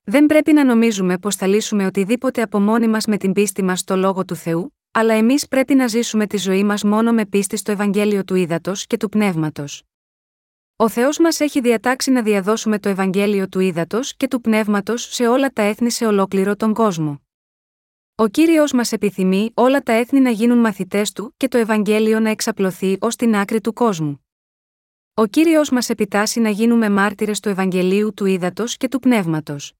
Δεν 0.06 0.26
πρέπει 0.26 0.52
να 0.52 0.64
νομίζουμε 0.64 1.18
πως 1.18 1.36
θα 1.36 1.46
λύσουμε 1.46 1.86
οτιδήποτε 1.86 2.42
από 2.42 2.60
μόνοι 2.60 2.88
μας 2.88 3.06
με 3.06 3.16
την 3.16 3.32
πίστη 3.32 3.62
μας 3.62 3.80
στο 3.80 3.96
λόγο 3.96 4.24
του 4.24 4.34
Θεού, 4.34 4.76
αλλά 4.90 5.14
εμείς 5.14 5.48
πρέπει 5.48 5.74
να 5.74 5.86
ζήσουμε 5.86 6.26
τη 6.26 6.36
ζωή 6.36 6.64
μας 6.64 6.82
μόνο 6.82 7.12
με 7.12 7.26
πίστη 7.26 7.56
στο 7.56 7.72
Ευαγγέλιο 7.72 8.24
του 8.24 8.34
Ήδατος 8.34 8.86
και 8.86 8.96
του 8.96 9.08
Πνεύματος. 9.08 9.82
Ο 10.76 10.88
Θεός 10.88 11.18
μας 11.18 11.40
έχει 11.40 11.60
διατάξει 11.60 12.10
να 12.10 12.22
διαδώσουμε 12.22 12.78
το 12.78 12.88
Ευαγγέλιο 12.88 13.48
του 13.48 13.60
Ήδατος 13.60 14.16
και 14.16 14.28
του 14.28 14.40
Πνεύματος 14.40 15.02
σε 15.14 15.26
όλα 15.26 15.50
τα 15.50 15.62
έθνη 15.62 15.90
σε 15.90 16.06
ολόκληρο 16.06 16.56
τον 16.56 16.74
κόσμο. 16.74 17.22
Ο 18.14 18.28
κύριος 18.28 18.72
μας 18.72 18.92
επιθυμεί 18.92 19.50
όλα 19.54 19.80
τα 19.80 19.92
έθνη 19.92 20.20
να 20.20 20.30
γίνουν 20.30 20.58
μαθητές 20.58 21.12
του 21.12 21.34
και 21.36 21.48
το 21.48 21.58
Ευαγγέλιο 21.58 22.20
να 22.20 22.30
εξαπλωθεί 22.30 22.96
ως 23.00 23.16
την 23.16 23.36
άκρη 23.36 23.60
του 23.60 23.72
κόσμου. 23.72 24.26
Ο 25.14 25.26
κύριος 25.26 25.70
μας 25.70 25.88
επιτάσσει 25.88 26.40
να 26.40 26.48
γίνουμε 26.48 26.90
μάρτυρες 26.90 27.40
του 27.40 27.48
Ευαγγελίου 27.48 28.14
του 28.14 28.24
Ήδατος 28.24 28.76
και 28.76 28.88
του 28.88 28.98
Πνεύματος. 28.98 29.72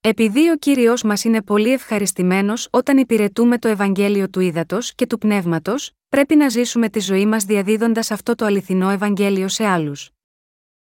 Επειδή 0.00 0.50
ο 0.50 0.56
κύριος 0.56 1.02
μας 1.02 1.24
είναι 1.24 1.42
πολύ 1.42 1.72
ευχαριστημένος 1.72 2.68
όταν 2.70 2.98
υπηρετούμε 2.98 3.58
το 3.58 3.68
Ευαγγέλιο 3.68 4.28
του 4.28 4.40
Ήδατος 4.40 4.94
και 4.94 5.06
του 5.06 5.18
Πνεύματος, 5.18 5.90
πρέπει 6.08 6.36
να 6.36 6.48
ζήσουμε 6.48 6.88
τη 6.88 7.00
ζωή 7.00 7.26
μας 7.26 7.44
διαδίδοντας 7.44 8.10
αυτό 8.10 8.34
το 8.34 8.44
αληθινό 8.44 8.90
Ευαγγέλιο 8.90 9.48
σε 9.48 9.64
άλλους. 9.64 10.10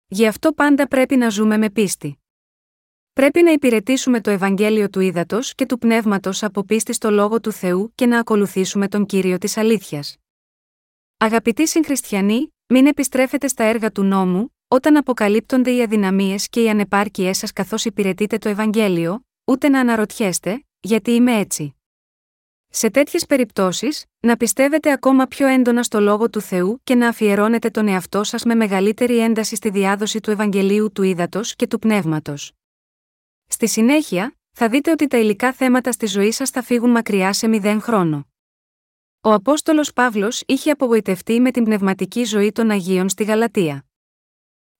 Γι' 0.07 0.27
αυτό 0.27 0.53
πάντα 0.53 0.87
πρέπει 0.87 1.15
να 1.15 1.29
ζούμε 1.29 1.57
με 1.57 1.69
πίστη. 1.69 2.19
Πρέπει 3.13 3.41
να 3.41 3.51
υπηρετήσουμε 3.51 4.21
το 4.21 4.29
Ευαγγέλιο 4.29 4.89
του 4.89 4.99
Ήδατος 4.99 5.55
και 5.55 5.65
του 5.65 5.77
Πνεύματος 5.77 6.43
από 6.43 6.63
πίστη 6.63 6.93
στο 6.93 7.11
λόγο 7.11 7.39
του 7.39 7.51
Θεού 7.51 7.91
και 7.95 8.05
να 8.05 8.19
ακολουθήσουμε 8.19 8.87
τον 8.87 9.05
κύριο 9.05 9.37
της 9.37 9.57
αλήθειας. 9.57 10.17
Αγαπητοί 11.17 11.67
συγχριστιανοί, 11.67 12.53
μην 12.67 12.85
επιστρέφετε 12.85 13.47
στα 13.47 13.63
έργα 13.63 13.91
του 13.91 14.03
νόμου, 14.03 14.55
όταν 14.73 14.97
αποκαλύπτονται 14.97 15.71
οι 15.71 15.81
αδυναμίες 15.81 16.49
και 16.49 16.61
οι 16.61 16.69
ανεπάρκειές 16.69 17.37
σας 17.37 17.53
καθώς 17.53 17.85
υπηρετείτε 17.85 18.37
το 18.37 18.49
Ευαγγέλιο, 18.49 19.25
ούτε 19.45 19.69
να 19.69 19.79
αναρωτιέστε, 19.79 20.65
γιατί 20.79 21.11
είμαι 21.11 21.39
έτσι. 21.39 21.75
Σε 22.69 22.89
τέτοιες 22.89 23.25
περιπτώσεις, 23.25 24.05
να 24.19 24.37
πιστεύετε 24.37 24.91
ακόμα 24.91 25.25
πιο 25.25 25.47
έντονα 25.47 25.83
στο 25.83 25.99
λόγο 25.99 26.29
του 26.29 26.41
Θεού 26.41 26.79
και 26.83 26.95
να 26.95 27.07
αφιερώνετε 27.07 27.69
τον 27.69 27.87
εαυτό 27.87 28.23
σας 28.23 28.43
με 28.43 28.55
μεγαλύτερη 28.55 29.19
ένταση 29.19 29.55
στη 29.55 29.69
διάδοση 29.69 30.19
του 30.19 30.31
Ευαγγελίου 30.31 30.91
του 30.91 31.03
Ήδατος 31.03 31.55
και 31.55 31.67
του 31.67 31.79
Πνεύματος. 31.79 32.51
Στη 33.47 33.67
συνέχεια, 33.67 34.35
θα 34.51 34.69
δείτε 34.69 34.91
ότι 34.91 35.07
τα 35.07 35.17
υλικά 35.17 35.53
θέματα 35.53 35.91
στη 35.91 36.05
ζωή 36.05 36.31
σας 36.31 36.49
θα 36.49 36.61
φύγουν 36.61 36.89
μακριά 36.89 37.33
σε 37.33 37.47
μηδέν 37.47 37.81
χρόνο. 37.81 38.27
Ο 39.21 39.33
Απόστολος 39.33 39.93
Παύλος 39.93 40.43
είχε 40.45 40.71
απογοητευτεί 40.71 41.39
με 41.39 41.51
την 41.51 41.63
πνευματική 41.63 42.23
ζωή 42.23 42.51
των 42.51 42.69
Αγίων 42.69 43.09
στη 43.09 43.23
Γαλατεία. 43.23 43.85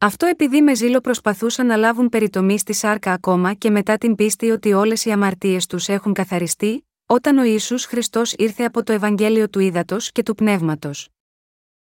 Αυτό 0.04 0.26
επειδή 0.26 0.62
με 0.62 0.76
ζήλο 0.76 1.02
προσπαθούσαν 1.02 1.66
να 1.66 1.76
λάβουν 1.76 2.10
περιτομή 2.10 2.60
στη 2.60 2.74
σάρκα 2.74 3.14
ακόμα 3.14 3.54
και 3.54 3.70
μετά 3.70 3.98
την 3.98 4.16
πίστη 4.16 4.50
ότι 4.50 4.74
όλες 4.74 5.06
οι 5.06 5.12
αμαρτίες 5.12 5.66
τους 5.66 5.88
έχουν 5.88 6.14
καθαριστεί, 6.14 6.88
όταν 7.06 7.38
ο 7.38 7.44
Ισού 7.44 7.80
Χριστός 7.80 8.34
ήρθε 8.34 8.64
από 8.64 8.84
το 8.84 8.94
Ευαγγέλιο 8.94 9.50
του 9.50 9.60
Ήδατος 9.60 10.12
και 10.12 10.24
του 10.24 10.36
Πνεύματος. 10.36 11.10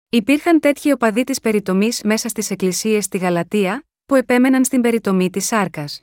Υπήρχαν 0.08 0.60
τέτοιοι 0.60 0.92
οπαδοί 0.92 1.24
της 1.24 1.40
περιτομής 1.40 2.02
μέσα 2.02 2.28
στις 2.28 2.50
εκκλησίες 2.50 3.04
στη 3.04 3.18
Γαλατεία, 3.18 3.86
που 4.06 4.14
επέμεναν 4.14 4.64
στην 4.64 4.80
περιτομή 4.80 5.30
της 5.30 5.46
σάρκας. 5.46 6.02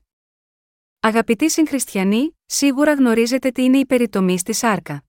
Αγαπητοί 0.99 1.49
συγχριστιανοί, 1.49 2.37
σίγουρα 2.45 2.93
γνωρίζετε 2.93 3.51
τι 3.51 3.63
είναι 3.63 3.77
η 3.77 3.85
περιτομή 3.85 4.37
στη 4.37 4.53
σάρκα. 4.53 5.03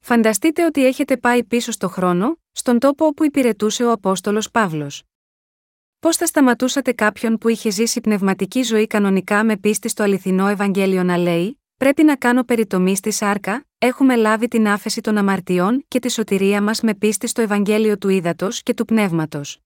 Φανταστείτε 0.00 0.64
ότι 0.64 0.86
έχετε 0.86 1.16
πάει 1.16 1.44
πίσω 1.44 1.72
στο 1.72 1.88
χρόνο, 1.88 2.38
στον 2.52 2.78
τόπο 2.78 3.06
όπου 3.06 3.24
υπηρετούσε 3.24 3.84
ο 3.84 3.92
Απόστολος 3.92 4.50
Παύλος. 4.50 5.02
Πώς 6.00 6.16
θα 6.16 6.26
σταματούσατε 6.26 6.92
κάποιον 6.92 7.38
που 7.38 7.48
είχε 7.48 7.70
ζήσει 7.70 8.00
πνευματική 8.00 8.62
ζωή 8.62 8.86
κανονικά 8.86 9.44
με 9.44 9.56
πίστη 9.56 9.88
στο 9.88 10.02
αληθινό 10.02 10.48
Ευαγγέλιο 10.48 11.02
να 11.02 11.16
λέει: 11.16 11.60
Πρέπει 11.76 12.02
να 12.02 12.16
κάνω 12.16 12.44
περιτομή 12.44 12.96
στη 12.96 13.10
σάρκα, 13.10 13.66
έχουμε 13.78 14.16
λάβει 14.16 14.48
την 14.48 14.68
άφεση 14.68 15.00
των 15.00 15.16
αμαρτιών 15.16 15.84
και 15.88 15.98
τη 15.98 16.10
σωτηρία 16.10 16.62
μας 16.62 16.80
με 16.80 16.94
πίστη 16.94 17.26
στο 17.26 17.42
Ευαγγέλιο 17.42 17.98
του 17.98 18.08
Ήδατος 18.08 18.62
και 18.62 18.74
του 18.74 18.84
Πνεύματος. 18.84 19.60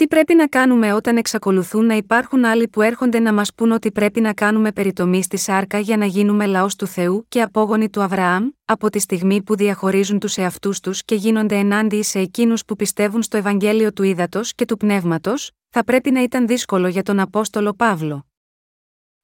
Τι 0.00 0.08
πρέπει 0.08 0.34
να 0.34 0.46
κάνουμε 0.46 0.92
όταν 0.92 1.16
εξακολουθούν 1.16 1.86
να 1.86 1.94
υπάρχουν 1.94 2.44
άλλοι 2.44 2.68
που 2.68 2.82
έρχονται 2.82 3.18
να 3.18 3.32
μας 3.32 3.54
πούν 3.54 3.70
ότι 3.70 3.92
πρέπει 3.92 4.20
να 4.20 4.32
κάνουμε 4.32 4.72
περιτομή 4.72 5.22
στη 5.22 5.36
σάρκα 5.36 5.78
για 5.78 5.96
να 5.96 6.04
γίνουμε 6.04 6.46
λαός 6.46 6.76
του 6.76 6.86
Θεού 6.86 7.24
και 7.28 7.42
απόγονοι 7.42 7.90
του 7.90 8.02
Αβραάμ, 8.02 8.48
από 8.64 8.90
τη 8.90 8.98
στιγμή 8.98 9.42
που 9.42 9.56
διαχωρίζουν 9.56 10.18
τους 10.18 10.36
εαυτούς 10.36 10.80
τους 10.80 11.04
και 11.04 11.14
γίνονται 11.14 11.56
ενάντια 11.56 12.02
σε 12.02 12.18
εκείνους 12.18 12.64
που 12.64 12.76
πιστεύουν 12.76 13.22
στο 13.22 13.36
Ευαγγέλιο 13.36 13.92
του 13.92 14.02
Ήδατος 14.02 14.54
και 14.54 14.64
του 14.64 14.76
Πνεύματος, 14.76 15.50
θα 15.68 15.84
πρέπει 15.84 16.10
να 16.10 16.22
ήταν 16.22 16.46
δύσκολο 16.46 16.88
για 16.88 17.02
τον 17.02 17.20
Απόστολο 17.20 17.74
Παύλο. 17.74 18.26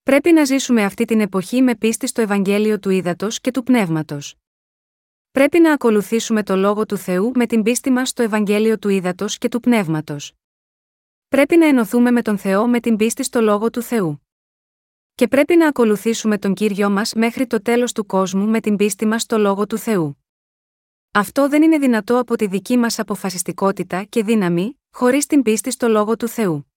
Πρέπει 0.03 0.33
να 0.33 0.45
ζήσουμε 0.45 0.85
αυτή 0.85 1.05
την 1.05 1.21
εποχή 1.21 1.63
με 1.63 1.75
πίστη 1.75 2.07
στο 2.07 2.21
Ευαγγέλιο 2.21 2.79
του 2.79 2.91
Ήδατος 2.91 3.41
και 3.41 3.51
του 3.51 3.63
Πνεύματος. 3.63 4.35
Πρέπει 5.31 5.61
να 5.61 5.73
ακολουθήσουμε 5.73 6.43
το 6.43 6.57
λόγο 6.57 6.87
του 6.87 6.97
Θεού 6.97 7.33
με 7.35 7.47
την 7.47 7.63
πίστη 7.63 7.91
μας 7.91 8.09
στο 8.09 8.23
Ευαγγέλιο 8.23 8.79
του 8.79 8.89
Ήδατος 8.89 9.39
και 9.39 9.49
του 9.49 9.61
Πνεύματος. 9.61 10.33
Πρέπει 11.37 11.57
να 11.57 11.67
ενωθούμε 11.67 12.11
με 12.11 12.23
τον 12.23 12.39
Θεό 12.39 12.67
με 12.67 12.81
την 12.81 12.97
πίστη 12.97 13.23
στο 13.23 13.41
λόγο 13.41 13.71
του 13.71 13.83
Θεού. 13.83 14.27
Και 15.15 15.29
πρέπει 15.29 15.57
να 15.57 15.69
ακολουθήσουμε 15.69 16.39
τον 16.39 16.55
κύριο 16.55 16.91
μας 16.91 17.13
μέχρι 17.15 17.47
το 17.47 17.63
τέλος 17.63 17.93
του 17.93 18.07
κόσμου 18.07 18.47
με 18.47 18.61
την 18.61 18.77
πίστη 18.77 19.07
μας 19.07 19.23
στο 19.23 19.39
λόγο 19.39 19.67
του 19.67 19.79
Θεού. 19.79 20.25
Αυτό 21.13 21.49
δεν 21.49 21.63
είναι 21.63 21.79
δυνατό 21.79 22.19
από 22.19 22.37
τη 22.37 22.47
δική 22.47 22.77
μας 22.77 22.99
αποφασιστικότητα 22.99 24.03
και 24.03 24.23
δύναμη, 24.23 24.81
χωρίς 24.91 25.27
την 25.27 25.43
πίστη 25.43 25.71
στο 25.71 25.89
λόγο 25.89 26.17
του 26.17 26.29
Θεού. 26.29 26.73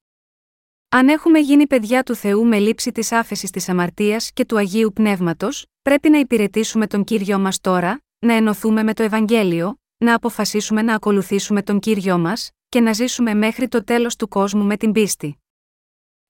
Αν 0.90 1.08
έχουμε 1.08 1.40
γίνει 1.40 1.68
παιδιά 1.68 2.04
του 2.04 2.16
Θεού 2.16 2.46
με 2.46 2.60
λήψη 2.60 2.92
της 2.92 3.12
άφεσης 3.12 3.50
της 3.50 3.70
αμαρτίας 3.70 4.32
και 4.32 4.46
του 4.46 4.58
Αγίου 4.58 4.94
Πνεύματος, 4.94 5.66
πρέπει 5.82 6.10
να 6.10 6.18
υπηρετήσουμε 6.18 6.88
τον 6.88 7.04
κύριο 7.04 7.40
μας 7.40 7.60
τώρα, 7.60 8.02
να 8.20 8.34
ενωθούμε 8.34 8.84
με 8.84 8.94
το 8.94 9.04
Ευαγγέλιο, 9.04 9.80
να 9.98 10.14
αποφασίσουμε 10.14 10.82
να 10.82 10.96
ακολουθήσουμε 10.96 11.64
τον 11.64 11.80
κύριο 11.80 12.18
μας, 12.18 12.52
και 12.70 12.80
να 12.80 12.94
ζήσουμε 12.94 13.34
μέχρι 13.34 13.68
το 13.68 13.84
τέλος 13.84 14.16
του 14.16 14.28
κόσμου 14.28 14.64
με 14.64 14.78
την 14.78 14.92
πίστη. 14.92 15.40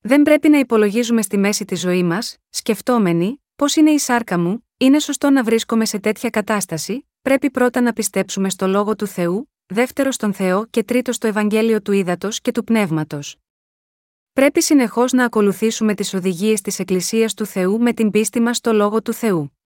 Δεν 0.02 0.22
πρέπει 0.22 0.50
να 0.50 0.60
υπολογίζουμε 0.60 1.22
στη 1.22 1.38
μέση 1.38 1.66
της 1.66 1.80
ζωή 1.80 2.04
μας, 2.04 2.38
σκεφτόμενοι, 2.50 3.44
πώς 3.56 3.76
είναι 3.76 3.92
η 3.92 3.98
σάρκα 3.98 4.40
μου, 4.40 4.68
είναι 4.78 5.00
σωστό 5.00 5.30
να 5.30 5.44
βρίσκομαι 5.44 5.86
σε 5.86 6.00
τέτοια 6.00 6.30
κατάσταση, 6.30 7.10
πρέπει 7.22 7.52
πρώτα 7.52 7.82
να 7.82 7.94
πιστέψουμε 7.94 8.50
στο 8.50 8.68
λόγο 8.68 8.96
του 8.96 9.08
Θεού, 9.08 9.52
δεύτερο 9.66 10.12
στον 10.12 10.34
Θεό 10.34 10.66
και 10.66 10.84
τρίτο 10.84 11.12
στο 11.12 11.28
Ευαγγέλιο 11.28 11.82
του 11.82 11.92
Ήδατος 11.92 12.42
και 12.42 12.52
του 12.52 12.64
Πνεύματος. 12.64 13.36
Πρέπει 14.34 14.62
συνεχώς 14.62 15.12
να 15.12 15.26
ακολουθήσουμε 15.26 15.94
τις 15.94 16.14
οδηγίες 16.14 16.62
της 16.62 16.80
Εκκλησίας 16.80 17.34
του 17.34 17.46
Θεού 17.46 17.80
με 17.80 17.94
την 17.94 18.12
πίστη 18.12 18.40
μας 18.40 18.58
στο 18.58 18.74
λόγο 18.74 19.02
του 19.02 19.14
Θεού. 19.14 19.59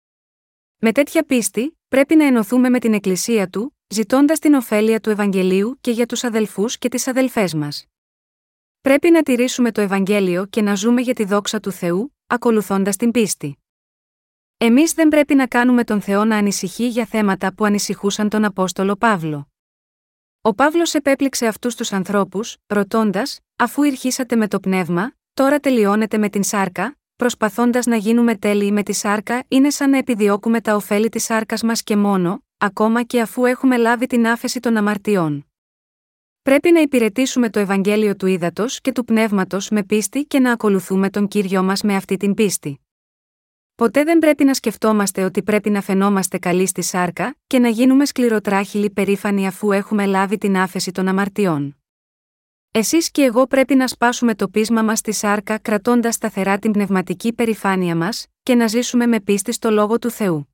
Με 0.85 0.93
τέτοια 0.93 1.25
πίστη, 1.25 1.79
πρέπει 1.89 2.17
να 2.17 2.25
ενωθούμε 2.25 2.69
με 2.69 2.79
την 2.79 2.95
Εκκλησία 2.95 3.49
του, 3.49 3.77
ζητώντας 3.89 4.39
την 4.39 4.55
ωφέλεια 4.55 5.01
του 5.01 5.11
Ευαγγελίου 5.11 5.79
και 5.81 5.91
για 5.91 6.07
τους 6.07 6.25
αδελφούς 6.25 6.79
και 6.79 6.89
τις 6.89 7.07
αδελφές 7.07 7.55
μας. 7.55 7.87
Πρέπει 8.81 9.11
να 9.11 9.23
τηρήσουμε 9.23 9.73
το 9.73 9.81
Ευαγγέλιο 9.81 10.47
και 10.47 10.63
να 10.63 10.75
ζούμε 10.75 11.01
για 11.01 11.15
τη 11.15 11.25
δόξα 11.25 11.61
του 11.61 11.71
Θεού, 11.71 12.17
ακολουθώντας 12.27 12.97
την 12.97 13.11
πίστη. 13.11 13.59
Εμείς 14.57 14.93
δεν 14.93 15.09
πρέπει 15.09 15.35
να 15.35 15.47
κάνουμε 15.47 15.85
τον 15.85 16.01
Θεό 16.01 16.25
να 16.25 16.37
ανησυχεί 16.37 16.89
για 16.89 17.07
θέματα 17.07 17.55
που 17.55 17.65
ανησυχούσαν 17.65 18.29
τον 18.29 18.45
Απόστολο 18.45 18.97
Παύλο. 18.97 19.49
Ο 20.41 20.55
Παύλος 20.55 20.95
επέπληξε 20.95 21.47
αυτούς 21.47 21.75
τους 21.75 21.93
ανθρώπους, 21.93 22.57
ρωτώντας, 22.67 23.41
αφού 23.57 23.83
ηρχήσατε 23.83 24.37
με 24.37 24.49
το 24.49 24.61
πνεύμα, 24.61 25.13
τώρα 25.35 25.61
τελειώνετε 25.61 26.19
με 26.19 26.29
την 26.29 26.43
σάρκα, 26.43 26.97
προσπαθώντας 27.17 27.87
να 27.87 27.97
γίνουμε 27.97 28.37
τέλειοι 28.37 28.71
με 28.73 28.83
τη 28.83 28.93
σάρκα 28.93 29.45
είναι 29.49 29.71
σαν 29.71 29.91
να 29.91 29.99
επιδιώκουμε 29.99 30.61
τα 30.61 30.75
ωφέλη 30.75 31.09
της 31.09 31.25
σάρκας 31.25 31.63
μας 31.63 31.83
και 31.83 31.97
μόνο, 31.97 32.45
ακόμα 32.59 33.03
και 33.03 33.21
αφού 33.21 33.45
έχουμε 33.45 33.77
λάβει 33.77 34.07
την 34.07 34.27
άφεση 34.27 34.61
των 34.61 34.77
αμαρτιών. 34.77 35.47
Πρέπει 36.43 36.73
να 36.73 36.81
υπηρετήσουμε 36.81 37.51
το 37.51 37.59
Ευαγγέλιο 37.59 38.17
του 38.17 38.27
Ήδατος 38.27 38.81
και 38.81 38.93
του 38.93 39.05
Πνεύματος 39.05 39.69
με 39.69 39.83
πίστη 39.83 40.25
και 40.25 40.39
να 40.39 40.53
ακολουθούμε 40.53 41.11
τον 41.11 41.29
κύριο 41.29 41.63
μας 41.63 41.83
με 41.83 41.97
αυτή 41.97 42.17
την 42.17 42.35
πίστη. 42.35 42.81
Ποτέ 43.75 44.05
δεν 44.05 44.19
πρέπει 44.19 44.45
να 44.45 44.55
σκεφτόμαστε 44.55 45.25
ότι 45.25 45.43
πρέπει 45.43 45.71
να 45.71 45.81
φαινόμαστε 45.81 46.39
καλοί 46.39 46.67
στη 46.67 46.83
σάρκα 46.83 47.37
και 47.47 47.59
να 47.59 47.69
γίνουμε 47.69 48.05
σκληροτράχυλοι 48.05 48.91
περήφανοι 48.91 49.47
αφού 49.47 49.73
έχουμε 49.73 50.07
λάβει 50.07 50.39
την 50.39 50.57
άφεση 50.57 50.93
των 50.93 51.09
αμαρτιών. 51.09 51.82
Εσείς 52.75 53.11
και 53.11 53.23
εγώ 53.23 53.47
πρέπει 53.47 53.75
να 53.75 53.89
σπάσουμε 53.89 54.35
το 54.35 54.49
πείσμα 54.49 54.83
μας 54.83 54.99
στη 54.99 55.13
σάρκα 55.13 55.59
κρατώντας 55.59 56.15
σταθερά 56.15 56.59
την 56.59 56.73
πνευματική 56.73 57.33
περηφάνεια 57.33 57.97
μας 57.97 58.27
και 58.43 58.55
να 58.55 58.67
ζήσουμε 58.67 59.07
με 59.07 59.21
πίστη 59.21 59.53
στο 59.53 59.71
λόγο 59.71 59.99
του 59.99 60.11
Θεού. 60.11 60.49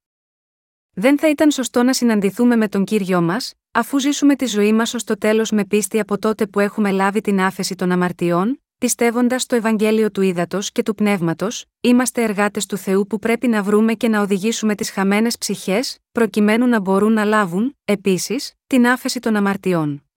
Δεν 0.93 1.19
θα 1.19 1.29
ήταν 1.29 1.51
σωστό 1.51 1.83
να 1.83 1.93
συναντηθούμε 1.93 2.57
με 2.57 2.69
τον 2.69 2.85
κύριο 2.85 3.21
μας, 3.21 3.55
αφού 3.73 3.99
ζήσουμε 3.99 4.37
τη 4.37 4.47
ζωή 4.47 4.73
μας 4.73 4.95
ως 4.95 5.05
το 5.05 5.19
τέλος 5.19 5.51
με 5.51 5.65
πίστη 5.65 6.01
από 6.01 6.19
τότε 6.19 6.47
που 6.47 6.61
έχουμε 6.61 6.91
λάβει 6.91 7.21
την 7.21 7.41
άφεση 7.41 7.75
των 7.75 7.91
αμαρτιών, 7.91 8.63
πιστεύοντας 8.79 9.47
το 9.47 9.57
Ευαγγέλιο 9.57 10.11
του 10.11 10.23
Ήδατος 10.23 10.73
και 10.73 10.83
του 10.83 10.95
Πνεύματος, 10.95 11.65
είμαστε 11.81 12.23
εργάτες 12.23 12.67
του 12.67 12.77
Θεού 12.77 13.07
που 13.07 13.19
πρέπει 13.19 13.49
να 13.49 13.63
βρούμε 13.63 13.95
και 13.95 14.09
να 14.09 14.21
οδηγήσουμε 14.21 14.75
τις 14.75 14.91
χαμένες 14.91 15.39
ψυχές, 15.39 15.99
προκειμένου 16.13 16.67
να 16.67 16.81
μπορούν 16.81 17.13
να 17.13 17.25
λάβουν, 17.25 17.77
επίσης, 17.85 18.53
την 18.67 18.87
άφεση 18.87 19.21
των 19.21 19.37
αμαρτιών. 19.37 20.08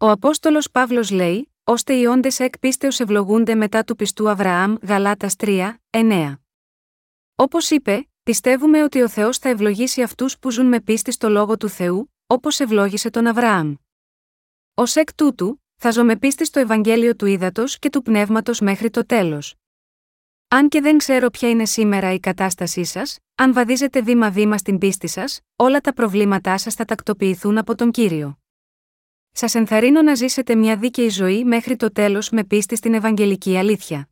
Ο 0.00 0.10
Απόστολος 0.10 0.70
Παύλος 0.70 1.10
λέει, 1.10 1.52
ώστε 1.64 1.94
οι 1.94 2.04
όντες 2.04 2.40
εκ 2.40 2.58
πίστεως 2.58 3.00
ευλογούνται 3.00 3.54
μετά 3.54 3.84
του 3.84 3.96
πιστού 3.96 4.28
Αβραάμ, 4.28 4.74
Γαλάτας 4.82 5.34
3, 5.36 5.74
9. 5.90 6.34
Όπως 7.34 7.70
είπε, 7.70 8.08
πιστεύουμε 8.22 8.82
ότι 8.82 9.02
ο 9.02 9.08
Θεός 9.08 9.38
θα 9.38 9.48
ευλογήσει 9.48 10.02
αυτούς 10.02 10.38
που 10.38 10.50
ζουν 10.50 10.66
με 10.66 10.80
πίστη 10.80 11.12
στο 11.12 11.28
λόγο 11.28 11.56
του 11.56 11.68
Θεού, 11.68 12.14
όπως 12.26 12.60
ευλόγησε 12.60 13.10
τον 13.10 13.26
Αβραάμ. 13.26 13.74
Ω 14.74 14.82
εκ 14.94 15.14
τούτου, 15.14 15.62
θα 15.76 15.90
ζω 15.90 16.04
με 16.04 16.16
πίστη 16.16 16.44
στο 16.44 16.60
Ευαγγέλιο 16.60 17.16
του 17.16 17.26
Ήδατος 17.26 17.78
και 17.78 17.90
του 17.90 18.02
Πνεύματος 18.02 18.60
μέχρι 18.60 18.90
το 18.90 19.06
τέλος. 19.06 19.54
Αν 20.48 20.68
και 20.68 20.80
δεν 20.80 20.98
ξέρω 20.98 21.30
ποια 21.30 21.48
είναι 21.48 21.64
σήμερα 21.64 22.12
η 22.12 22.20
κατάστασή 22.20 22.84
σας, 22.84 23.18
αν 23.34 23.52
βαδίζετε 23.52 24.02
βήμα-βήμα 24.02 24.58
στην 24.58 24.78
πίστη 24.78 25.06
σας, 25.06 25.40
όλα 25.56 25.80
τα 25.80 25.92
προβλήματά 25.92 26.58
σας 26.58 26.74
θα 26.74 26.84
τακτοποιηθούν 26.84 27.58
από 27.58 27.74
τον 27.74 27.90
κύριο. 27.90 28.38
Σας 29.40 29.54
ενθαρρύνω 29.54 30.02
να 30.02 30.14
ζήσετε 30.14 30.54
μια 30.54 30.76
δίκαιη 30.76 31.08
ζωή 31.08 31.44
μέχρι 31.44 31.76
το 31.76 31.92
τέλος 31.92 32.30
με 32.30 32.44
πίστη 32.44 32.76
στην 32.76 32.94
Ευαγγελική 32.94 33.56
αλήθεια. 33.56 34.08